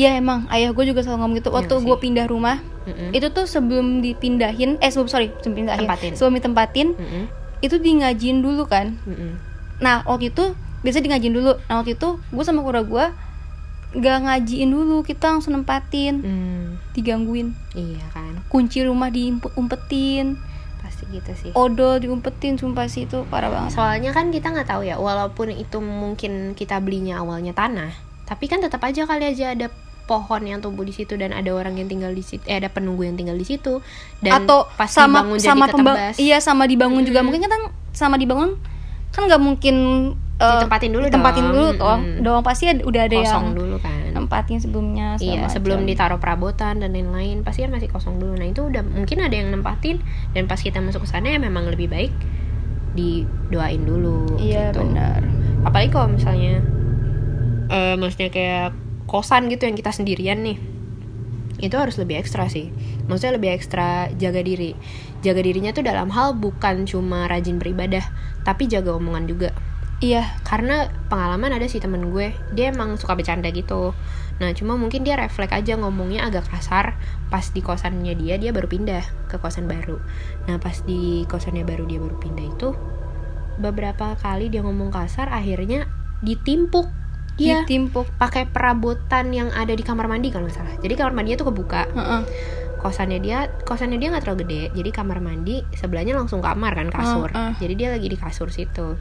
Iya 0.00 0.16
emang. 0.16 0.48
Ayah 0.48 0.72
gue 0.72 0.84
juga 0.88 1.04
selalu 1.04 1.18
ngomong 1.20 1.36
gitu. 1.36 1.48
Waktu 1.52 1.74
Iya 1.76 1.84
gue 1.84 1.96
pindah 2.00 2.26
rumah 2.26 2.56
Mm-mm. 2.88 3.12
itu 3.12 3.28
tuh 3.28 3.44
sebelum 3.44 4.00
dipindahin 4.00 4.80
eh 4.80 4.88
sebelum 4.88 5.12
sorry 5.12 5.28
sebelum 5.44 5.68
pindahin 5.68 5.84
Tempatin. 5.84 6.12
sebelum 6.16 6.34
ditempatin 6.40 6.88
Mm-mm. 6.96 7.24
itu 7.60 7.76
di 7.76 8.00
ngajiin 8.00 8.40
dulu 8.40 8.64
kan. 8.64 8.96
Mm-mm. 9.04 9.36
nah 9.84 10.00
waktu 10.08 10.32
itu 10.32 10.56
biasa 10.80 11.04
di 11.04 11.12
ngajiin 11.12 11.34
dulu. 11.36 11.52
Nah 11.68 11.84
waktu 11.84 12.00
itu 12.00 12.08
gue 12.16 12.44
sama 12.44 12.64
kura 12.64 12.80
gue 12.80 13.04
gak 14.00 14.18
ngajiin 14.24 14.72
dulu. 14.72 15.04
Kita 15.04 15.36
langsung 15.36 15.52
nempatin. 15.52 16.24
Hmm, 16.24 16.64
digangguin. 16.96 17.52
Iya 17.76 18.08
kan. 18.16 18.40
Kunci 18.48 18.80
rumah 18.80 19.12
diumpetin 19.12 20.40
pasti 20.80 21.04
gitu 21.12 21.32
sih. 21.36 21.50
Odol 21.52 22.00
diumpetin 22.00 22.56
sumpah 22.56 22.88
sih 22.88 23.04
itu 23.04 23.28
parah 23.28 23.52
banget. 23.52 23.76
Soalnya 23.76 24.16
kan 24.16 24.32
kita 24.32 24.48
nggak 24.48 24.68
tahu 24.68 24.88
ya 24.88 24.96
walaupun 24.96 25.52
itu 25.52 25.76
mungkin 25.78 26.56
kita 26.56 26.80
belinya 26.80 27.20
awalnya 27.20 27.52
tanah 27.52 27.92
tapi 28.30 28.46
kan 28.46 28.62
tetap 28.62 28.78
aja 28.86 29.10
kali 29.10 29.26
aja 29.26 29.58
ada 29.58 29.66
pohon 30.10 30.42
yang 30.42 30.58
tumbuh 30.58 30.82
di 30.82 30.90
situ 30.90 31.14
dan 31.14 31.30
ada 31.30 31.46
orang 31.50 31.78
yang 31.78 31.86
tinggal 31.86 32.10
di 32.10 32.20
situ 32.20 32.42
eh 32.44 32.58
ada 32.58 32.66
penunggu 32.66 33.02
yang 33.02 33.14
tinggal 33.14 33.34
di 33.34 33.46
situ 33.46 33.78
dan 34.18 34.42
atau 34.42 34.66
pas 34.68 34.90
sama 34.90 35.22
dibangun 35.22 35.38
sama 35.38 35.64
jadi 35.64 35.70
ketebas 35.70 36.14
iya 36.18 36.38
sama 36.40 36.66
dibangun 36.66 37.06
juga 37.06 37.22
Mm-mm. 37.22 37.30
mungkin 37.30 37.46
kan 37.46 37.62
sama 37.92 38.18
dibangun 38.18 38.58
kan 39.10 39.22
nggak 39.24 39.38
mungkin 39.38 39.76
eh, 40.36 40.50
Ditempatin 40.56 40.90
dulu 40.90 41.04
ditempatin 41.06 41.44
dong. 41.44 41.52
dulu 41.52 41.68
Mm-mm. 41.70 42.14
doang 42.20 42.42
pasti 42.42 42.64
ada- 42.66 42.82
udah 42.82 43.02
ada 43.04 43.16
kosong 43.16 43.44
yang 43.44 43.54
dulu 43.54 43.76
kan 43.78 43.98
nempatin 44.10 44.58
sebelumnya 44.58 45.06
Iya, 45.16 45.46
macam. 45.46 45.54
sebelum 45.54 45.80
ditaruh 45.84 46.18
perabotan 46.18 46.74
dan 46.76 46.90
lain-lain, 46.90 47.40
pasti 47.40 47.62
kan 47.62 47.70
masih 47.70 47.86
kosong 47.86 48.18
dulu. 48.18 48.34
Nah, 48.34 48.42
itu 48.44 48.66
udah 48.66 48.82
mungkin 48.82 49.22
ada 49.22 49.30
yang 49.30 49.48
nempatin 49.48 50.02
dan 50.32 50.44
pas 50.44 50.58
kita 50.58 50.82
masuk 50.82 51.06
ke 51.06 51.08
sana 51.08 51.30
ya 51.30 51.38
memang 51.38 51.62
lebih 51.64 51.86
baik 51.86 52.10
didoain 52.92 53.80
dulu 53.80 54.34
iya 54.36 54.70
gitu. 54.70 54.82
benar 54.82 55.22
Apalagi 55.62 55.90
kalau 55.90 56.08
misalnya 56.10 56.58
eh 57.68 57.94
maksudnya 57.94 58.28
kayak 58.28 58.74
kosan 59.10 59.50
gitu 59.50 59.66
yang 59.66 59.74
kita 59.74 59.90
sendirian 59.90 60.38
nih. 60.46 60.62
Itu 61.58 61.76
harus 61.76 61.98
lebih 61.98 62.22
ekstra 62.22 62.46
sih. 62.46 62.70
Maksudnya 63.10 63.36
lebih 63.36 63.50
ekstra 63.50 64.08
jaga 64.14 64.40
diri. 64.40 64.78
Jaga 65.26 65.42
dirinya 65.42 65.74
tuh 65.74 65.82
dalam 65.82 66.08
hal 66.14 66.38
bukan 66.38 66.86
cuma 66.86 67.26
rajin 67.26 67.58
beribadah, 67.58 68.06
tapi 68.46 68.70
jaga 68.70 68.94
omongan 68.94 69.26
juga 69.26 69.50
iya 70.00 70.24
karena 70.48 70.88
pengalaman 71.12 71.52
ada 71.52 71.68
sih 71.68 71.78
temen 71.78 72.08
gue 72.08 72.32
dia 72.56 72.72
emang 72.72 72.96
suka 72.96 73.14
bercanda 73.14 73.52
gitu 73.52 73.92
nah 74.40 74.48
cuma 74.56 74.80
mungkin 74.80 75.04
dia 75.04 75.20
refleks 75.20 75.52
aja 75.52 75.76
ngomongnya 75.76 76.24
agak 76.24 76.48
kasar 76.48 76.96
pas 77.28 77.44
di 77.52 77.60
kosannya 77.60 78.16
dia 78.16 78.40
dia 78.40 78.56
baru 78.56 78.66
pindah 78.66 79.04
ke 79.28 79.36
kosan 79.36 79.68
baru 79.68 80.00
nah 80.48 80.56
pas 80.56 80.80
di 80.88 81.28
kosannya 81.28 81.68
baru 81.68 81.84
dia 81.84 82.00
baru 82.00 82.16
pindah 82.16 82.46
itu 82.48 82.68
beberapa 83.60 84.16
kali 84.16 84.48
dia 84.48 84.64
ngomong 84.64 84.88
kasar 84.88 85.28
akhirnya 85.28 85.84
ditimpuk 86.24 86.88
dia 87.36 87.62
ditimpuk 87.64 88.06
pakai 88.18 88.48
perabotan 88.48 89.30
yang 89.30 89.48
ada 89.54 89.72
di 89.72 89.84
kamar 89.84 90.06
mandi 90.10 90.32
kalau 90.32 90.46
nggak 90.48 90.56
salah. 90.56 90.74
Jadi 90.82 90.94
kamar 90.98 91.12
mandinya 91.14 91.38
tuh 91.40 91.48
kebuka. 91.52 91.86
Heeh. 91.90 92.22
kosannya 92.80 93.20
dia 93.20 93.44
kosannya 93.68 94.00
dia 94.00 94.08
nggak 94.08 94.24
terlalu 94.24 94.40
gede 94.48 94.62
jadi 94.72 94.88
kamar 94.88 95.20
mandi 95.20 95.60
sebelahnya 95.76 96.16
langsung 96.16 96.40
kamar 96.40 96.72
kan 96.72 96.88
kasur. 96.88 97.28
Uh, 97.28 97.52
uh. 97.52 97.54
jadi 97.60 97.74
dia 97.76 97.88
lagi 97.92 98.08
di 98.08 98.16
kasur 98.16 98.48
situ. 98.48 98.96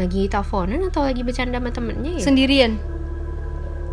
Lagi 0.00 0.24
teleponan 0.32 0.80
atau 0.88 1.04
lagi 1.04 1.20
bercanda 1.20 1.60
sama 1.60 1.68
temennya 1.68 2.16
ya? 2.16 2.24
Sendirian? 2.24 2.80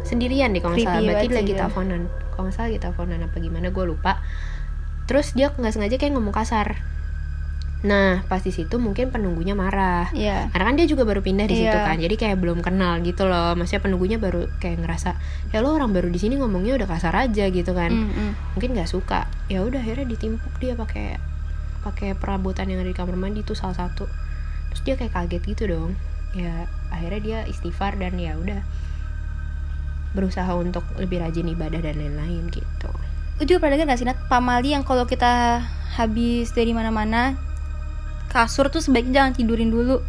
Sendirian 0.08 0.56
deh 0.56 0.64
kalau 0.64 0.80
nggak 0.80 0.88
salah 0.88 1.04
berarti 1.12 1.28
lagi 1.28 1.52
dia. 1.52 1.60
teleponan. 1.60 2.02
Kalau 2.08 2.42
nggak 2.48 2.56
salah 2.56 2.68
lagi 2.72 2.80
teleponan 2.80 3.20
apa 3.28 3.36
gimana 3.44 3.68
gue 3.68 3.84
lupa. 3.84 4.24
Terus 5.12 5.36
dia 5.36 5.52
nggak 5.52 5.74
sengaja 5.76 6.00
kayak 6.00 6.16
ngomong 6.16 6.32
kasar 6.32 6.95
nah 7.86 8.26
pas 8.26 8.42
di 8.42 8.50
situ 8.50 8.82
mungkin 8.82 9.14
penunggunya 9.14 9.54
marah. 9.54 10.10
Iya. 10.10 10.50
Karena 10.50 10.74
kan 10.74 10.76
dia 10.76 10.88
juga 10.90 11.06
baru 11.06 11.22
pindah 11.22 11.46
di 11.46 11.62
situ 11.62 11.78
Iya. 11.78 11.86
kan 11.86 12.02
jadi 12.02 12.16
kayak 12.18 12.38
belum 12.42 12.66
kenal 12.66 12.98
gitu 13.06 13.30
loh. 13.30 13.54
Maksudnya 13.54 13.86
penunggunya 13.86 14.18
baru 14.18 14.50
kayak 14.58 14.82
ngerasa 14.82 15.14
ya 15.54 15.62
lo 15.62 15.78
orang 15.78 15.94
baru 15.94 16.10
di 16.10 16.18
sini 16.18 16.42
ngomongnya 16.42 16.82
udah 16.82 16.88
kasar 16.90 17.14
aja 17.14 17.46
gitu 17.54 17.72
kan. 17.78 17.94
Mm-mm. 17.94 18.34
mungkin 18.58 18.74
nggak 18.74 18.90
suka. 18.90 19.30
Ya 19.54 19.62
udah 19.62 19.78
akhirnya 19.78 20.10
ditimpuk 20.10 20.50
dia 20.58 20.74
pakai 20.74 21.22
pakai 21.86 22.18
perabotan 22.18 22.66
yang 22.74 22.82
ada 22.82 22.90
di 22.90 22.98
kamar 22.98 23.14
mandi 23.14 23.46
itu 23.46 23.54
salah 23.54 23.78
satu. 23.78 24.10
Terus 24.74 24.82
dia 24.82 24.96
kayak 24.98 25.14
kaget 25.14 25.44
gitu 25.46 25.64
dong. 25.70 25.94
Ya 26.34 26.66
akhirnya 26.90 27.22
dia 27.22 27.40
istighfar 27.46 28.02
dan 28.02 28.18
ya 28.18 28.34
udah 28.36 28.66
berusaha 30.16 30.48
untuk 30.56 30.82
lebih 30.96 31.20
rajin 31.22 31.46
ibadah 31.52 31.84
dan 31.84 32.00
lain-lain 32.00 32.48
gitu. 32.50 32.90
Lu 33.36 33.44
juga 33.44 33.68
pernah 33.68 33.76
denger 33.76 33.92
gak 33.92 34.00
sih 34.00 34.08
Nat? 34.08 34.18
Pamali 34.32 34.72
yang 34.72 34.88
kalau 34.88 35.04
kita 35.04 35.60
habis 36.00 36.56
dari 36.56 36.72
mana-mana 36.72 37.36
kasur 38.36 38.68
tuh 38.68 38.84
sebaiknya 38.84 39.24
jangan 39.24 39.32
tidurin 39.32 39.72
dulu. 39.72 40.04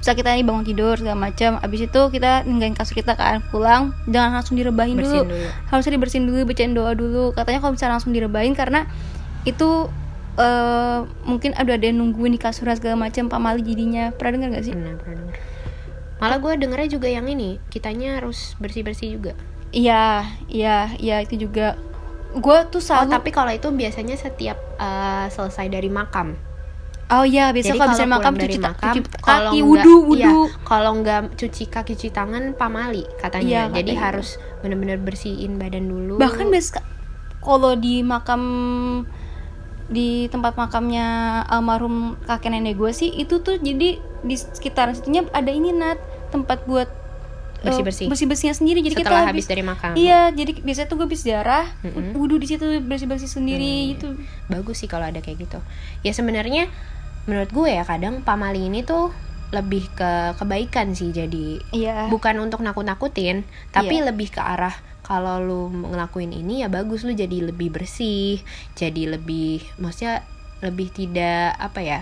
Bisa 0.00 0.12
kita 0.16 0.32
nih 0.32 0.44
bangun 0.44 0.64
tidur 0.64 0.96
segala 0.96 1.16
macam 1.28 1.60
abis 1.60 1.88
itu 1.88 2.00
kita 2.12 2.44
ninggalin 2.48 2.72
kasur 2.72 2.96
kita 2.96 3.16
kan 3.16 3.44
pulang 3.52 3.92
jangan 4.08 4.36
langsung 4.36 4.60
direbahin 4.60 5.00
dulu. 5.00 5.24
Dulu. 5.24 5.48
Harusnya 5.72 5.92
dibersihin 5.96 6.24
dulu 6.28 6.44
bacain 6.44 6.72
doa 6.76 6.92
dulu. 6.92 7.32
Katanya 7.32 7.64
kalau 7.64 7.72
misalnya 7.72 7.94
langsung 7.96 8.12
direbahin 8.12 8.52
karena 8.52 8.84
itu 9.48 9.88
eh, 10.36 10.98
mungkin 11.24 11.56
ada 11.56 11.76
ada 11.76 11.84
yang 11.84 12.00
nungguin 12.00 12.36
di 12.36 12.40
kasur 12.40 12.68
segala 12.76 13.08
macam 13.08 13.32
pamali 13.32 13.64
jadinya 13.64 14.12
pernah 14.12 14.40
denger 14.40 14.48
gak 14.60 14.64
sih? 14.68 14.74
Pernah 14.76 14.96
pernah 15.00 15.16
denger. 15.24 15.36
malah 16.20 16.36
gue 16.36 16.52
dengernya 16.52 17.00
juga 17.00 17.08
yang 17.08 17.24
ini 17.32 17.56
kitanya 17.72 18.20
harus 18.20 18.52
bersih 18.60 18.84
bersih 18.84 19.16
juga. 19.16 19.32
Iya 19.72 20.28
iya 20.52 20.92
iya 21.00 21.24
itu 21.24 21.48
juga. 21.48 21.80
Gue 22.36 22.60
tuh 22.68 22.78
oh 22.78 22.84
selalu 22.84 23.08
tapi 23.16 23.30
kalau 23.32 23.52
itu 23.52 23.68
biasanya 23.72 24.20
setiap 24.20 24.60
eh, 24.76 25.32
selesai 25.32 25.72
dari 25.72 25.88
makam 25.88 26.36
oh 27.10 27.24
iya 27.24 27.50
biasa 27.50 27.68
Jadi 27.68 27.78
kalau 27.78 27.92
bisa 27.92 28.04
makam 28.06 28.34
cuci, 28.34 28.58
makam, 28.58 28.94
cuci 28.94 29.00
kaki 29.18 29.30
nggak- 29.52 29.66
wudu 29.66 29.94
iya, 30.14 30.30
wudu 30.30 30.38
kalau 30.62 30.92
nggak 30.96 31.20
cuci 31.34 31.64
kaki 31.66 31.92
cuci 31.92 32.10
tangan 32.10 32.54
pamali 32.54 33.02
katanya 33.16 33.66
Iya, 33.66 33.74
jadi 33.74 33.92
katanya. 33.92 34.04
harus 34.06 34.28
benar-benar 34.60 34.98
bersihin 34.98 35.56
badan 35.56 35.84
dulu 35.84 36.16
bahkan 36.16 36.46
biasa 36.46 36.80
kalau 37.40 37.72
di 37.74 38.00
makam 38.00 38.42
di 39.86 40.08
tempat 40.26 40.54
makamnya 40.54 41.06
almarhum 41.44 41.96
kakek 42.22 42.52
nenek 42.52 42.74
gue 42.74 42.92
sih 42.92 43.10
itu 43.12 43.40
tuh 43.40 43.58
jadi 43.58 43.98
di 43.98 44.34
sekitar 44.36 44.92
situnya 44.92 45.26
ada 45.28 45.50
ini 45.50 45.72
nat 45.72 45.98
tempat 46.30 46.62
buat 46.64 46.86
Bersih-bersih. 47.60 48.08
bersih 48.08 48.24
bersihnya 48.24 48.54
sendiri 48.54 48.80
jadi 48.80 48.96
setelah 48.96 49.20
kita 49.20 49.30
habis 49.30 49.44
dari 49.44 49.60
makam 49.60 49.92
iya 49.92 50.30
jadi 50.30 50.56
biasanya 50.56 50.86
tuh 50.86 50.96
gue 50.96 51.06
habis 51.06 51.20
ziarah 51.20 51.68
Mm-mm. 51.82 52.14
wudhu 52.14 52.38
di 52.38 52.46
situ 52.46 52.64
bersih 52.80 53.04
bersih 53.04 53.28
sendiri 53.28 53.68
Hmm. 53.76 53.88
gitu 53.90 54.08
bagus 54.46 54.76
sih 54.78 54.88
kalau 54.88 55.04
ada 55.04 55.18
kayak 55.18 55.42
gitu 55.42 55.58
ya 56.00 56.08
sebenarnya 56.10 56.72
menurut 57.30 57.50
gue 57.54 57.70
ya 57.70 57.86
kadang 57.86 58.26
pamali 58.26 58.66
ini 58.66 58.82
tuh 58.82 59.14
lebih 59.50 59.86
ke 59.94 60.34
kebaikan 60.34 60.94
sih 60.94 61.14
jadi 61.14 61.62
iya 61.70 62.10
bukan 62.10 62.38
untuk 62.42 62.62
nakut-nakutin 62.62 63.46
tapi 63.70 64.02
Iya. 64.02 64.10
lebih 64.10 64.34
ke 64.34 64.42
arah 64.42 64.74
kalau 65.02 65.42
lu 65.42 65.62
ngelakuin 65.90 66.30
ini 66.30 66.62
ya 66.62 66.68
bagus 66.70 67.02
lu 67.02 67.14
jadi 67.14 67.50
lebih 67.50 67.70
bersih 67.70 68.42
jadi 68.74 69.14
lebih 69.18 69.62
maksudnya 69.78 70.22
lebih 70.62 70.90
tidak 70.90 71.54
apa 71.58 71.80
ya 71.82 72.00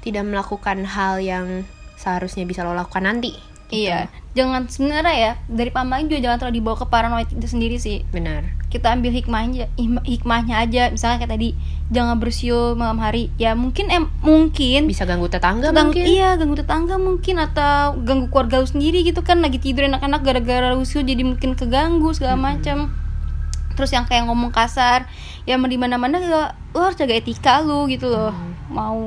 tidak 0.00 0.24
melakukan 0.24 0.84
hal 0.84 1.20
yang 1.20 1.64
seharusnya 1.96 2.48
bisa 2.48 2.64
lo 2.64 2.72
lakukan 2.72 3.04
nanti 3.04 3.36
gitu. 3.70 3.86
iya. 3.86 4.10
jangan 4.30 4.70
sebenarnya 4.70 5.14
ya 5.18 5.32
dari 5.50 5.74
pamali 5.74 6.06
juga 6.06 6.22
jangan 6.22 6.38
terlalu 6.38 6.56
dibawa 6.62 6.76
ke 6.78 6.86
paranoid 6.86 7.28
itu 7.34 7.46
sendiri 7.50 7.82
sih. 7.82 8.06
Benar. 8.14 8.46
Kita 8.70 8.94
ambil 8.94 9.10
hikmahnya 9.10 9.66
hikmah- 9.74 10.06
hikmahnya 10.06 10.54
aja. 10.62 10.86
Misalnya 10.94 11.26
kayak 11.26 11.32
tadi 11.34 11.48
jangan 11.90 12.22
bersiul 12.22 12.78
malam 12.78 13.02
hari. 13.02 13.34
Ya 13.42 13.58
mungkin 13.58 13.90
em 13.90 14.06
mungkin 14.22 14.86
bisa 14.86 15.02
ganggu 15.02 15.26
tetangga 15.26 15.74
ganggu 15.74 15.98
mungkin. 15.98 16.06
iya 16.06 16.38
ganggu 16.38 16.54
tetangga 16.62 16.94
mungkin. 16.94 17.42
Atau 17.42 17.98
ganggu 18.06 18.30
keluarga 18.30 18.62
lu 18.62 18.70
sendiri 18.70 19.02
gitu 19.02 19.26
kan. 19.26 19.42
Lagi 19.42 19.58
tidur 19.58 19.90
anak-anak 19.90 20.22
gara-gara 20.22 20.78
usil 20.78 21.02
jadi 21.02 21.26
mungkin 21.26 21.58
keganggu 21.58 22.14
segala 22.14 22.38
Mm-mm. 22.38 22.46
macam. 22.54 22.78
Terus 23.74 23.90
yang 23.90 24.06
kayak 24.06 24.30
ngomong 24.30 24.54
kasar 24.54 25.10
ya 25.42 25.58
di 25.58 25.74
mana-mana 25.74 26.22
ya, 26.22 26.54
lu 26.70 26.78
harus 26.78 26.94
jaga 26.94 27.18
etika 27.18 27.66
lu 27.66 27.90
gitu 27.90 28.06
loh. 28.06 28.30
Hmm. 28.30 28.54
mau 28.70 29.02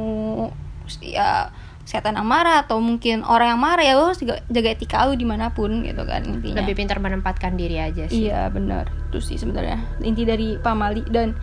ya 0.99 1.47
setan 1.83 2.15
yang 2.15 2.23
marah 2.23 2.63
atau 2.63 2.79
mungkin 2.79 3.21
orang 3.21 3.53
yang 3.53 3.61
marah 3.61 3.83
ya 3.83 3.93
lu 3.93 4.07
harus 4.07 4.17
jaga, 4.17 4.39
jaga 4.47 4.69
etika 4.71 5.03
lu 5.03 5.13
di 5.13 5.23
mana 5.23 5.51
pun 5.51 5.83
gitu 5.83 6.03
kan 6.03 6.23
intinya. 6.23 6.63
Lebih 6.63 6.75
pintar 6.75 6.97
menempatkan 6.97 7.53
diri 7.53 7.75
aja 7.77 8.07
sih. 8.07 8.27
Iya 8.27 8.47
benar. 8.47 8.87
Itu 9.07 9.19
sih 9.19 9.35
sebenarnya. 9.35 9.83
Inti 9.99 10.23
dari 10.23 10.55
pamali 10.55 11.03
dan 11.05 11.35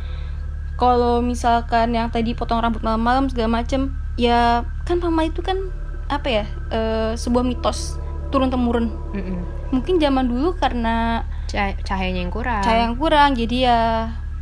kalau 0.74 1.20
misalkan 1.20 1.92
yang 1.92 2.08
tadi 2.08 2.32
potong 2.32 2.58
rambut 2.58 2.80
malam-malam 2.80 3.28
segala 3.28 3.60
macem 3.60 3.92
ya 4.16 4.64
kan 4.82 4.96
pamali 4.96 5.28
itu 5.28 5.40
kan 5.40 5.60
apa 6.08 6.28
ya 6.32 6.44
eh, 6.70 7.12
sebuah 7.14 7.44
mitos 7.44 8.00
turun 8.30 8.48
temurun 8.48 8.88
Mm-mm. 9.12 9.38
mungkin 9.70 9.96
zaman 9.96 10.24
dulu 10.24 10.56
karena 10.56 11.22
Cah- 11.46 11.76
cahayanya 11.78 12.24
yang 12.24 12.32
kurang. 12.32 12.62
cahaya 12.62 12.82
yang 12.86 12.96
kurang 12.96 13.34
jadi 13.34 13.56
ya 13.60 13.80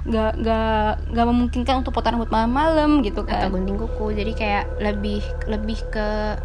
nggak 0.07 0.33
nggak 0.41 0.91
nggak 1.11 1.27
memungkinkan 1.27 1.75
untuk 1.83 1.93
potong 1.97 2.19
rambut 2.19 2.31
malam-malam 2.31 3.03
gitu 3.03 3.27
atau 3.27 3.49
kan. 3.49 3.55
gunting 3.55 3.79
kuku. 3.79 4.07
Jadi 4.15 4.33
kayak 4.37 4.65
lebih 4.79 5.23
lebih 5.51 5.79
ke 5.91 6.39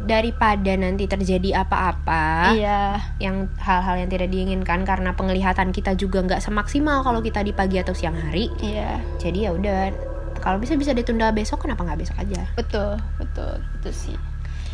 daripada 0.00 0.72
nanti 0.80 1.04
terjadi 1.04 1.60
apa-apa 1.60 2.56
iya. 2.56 2.96
yang 3.20 3.52
hal-hal 3.60 4.00
yang 4.00 4.08
tidak 4.08 4.32
diinginkan 4.32 4.88
karena 4.88 5.12
penglihatan 5.12 5.76
kita 5.76 5.92
juga 5.92 6.24
nggak 6.24 6.40
semaksimal 6.40 7.04
kalau 7.04 7.20
kita 7.20 7.44
di 7.44 7.52
pagi 7.52 7.76
atau 7.76 7.92
siang 7.92 8.16
hari. 8.16 8.48
Iya. 8.64 8.96
Jadi 9.20 9.44
ya 9.44 9.52
udah 9.52 9.92
kalau 10.40 10.56
bisa 10.56 10.72
bisa 10.80 10.96
ditunda 10.96 11.28
besok 11.36 11.68
kenapa 11.68 11.84
nggak 11.84 12.00
besok 12.00 12.16
aja? 12.16 12.40
Betul 12.56 12.96
betul 13.20 13.60
itu 13.80 13.90
sih. 13.92 14.16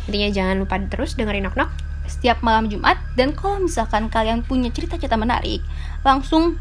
Intinya 0.07 0.29
jangan 0.31 0.55
lupa 0.63 0.79
terus 0.87 1.19
dengerin 1.19 1.43
nok 1.43 1.59
nok. 1.59 1.71
Setiap 2.07 2.39
malam 2.39 2.71
Jumat 2.71 2.95
dan 3.19 3.35
kalau 3.35 3.59
misalkan 3.67 4.07
kalian 4.07 4.39
punya 4.47 4.71
cerita-cerita 4.71 5.19
menarik 5.19 5.59
langsung 6.07 6.55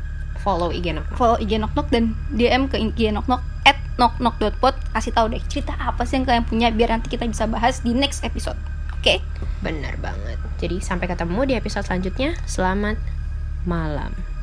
follow 0.46 0.70
IG 0.70 0.94
nok 0.94 1.10
nok 1.10 1.18
follow 1.18 1.36
IG 1.42 1.58
Nok 1.58 1.74
Nok 1.74 1.88
dan 1.90 2.14
DM 2.30 2.70
ke 2.70 2.78
IG 2.78 3.10
Nok 3.10 3.26
Nok 3.26 3.42
at 3.66 3.82
noknok.pod 3.98 4.78
kasih 4.94 5.10
tahu 5.10 5.34
deh 5.34 5.42
cerita 5.50 5.74
apa 5.74 6.06
sih 6.06 6.22
yang 6.22 6.24
kalian 6.30 6.46
punya 6.46 6.68
biar 6.70 6.94
nanti 6.94 7.10
kita 7.10 7.26
bisa 7.26 7.50
bahas 7.50 7.82
di 7.82 7.90
next 7.90 8.22
episode 8.22 8.54
oke 8.94 9.06
Oke. 9.06 9.22
Benar 9.62 9.94
banget. 10.02 10.34
Jadi 10.58 10.82
sampai 10.82 11.06
ketemu 11.06 11.46
di 11.46 11.54
episode 11.54 11.86
selanjutnya. 11.86 12.34
Selamat 12.42 12.98
malam. 13.62 14.35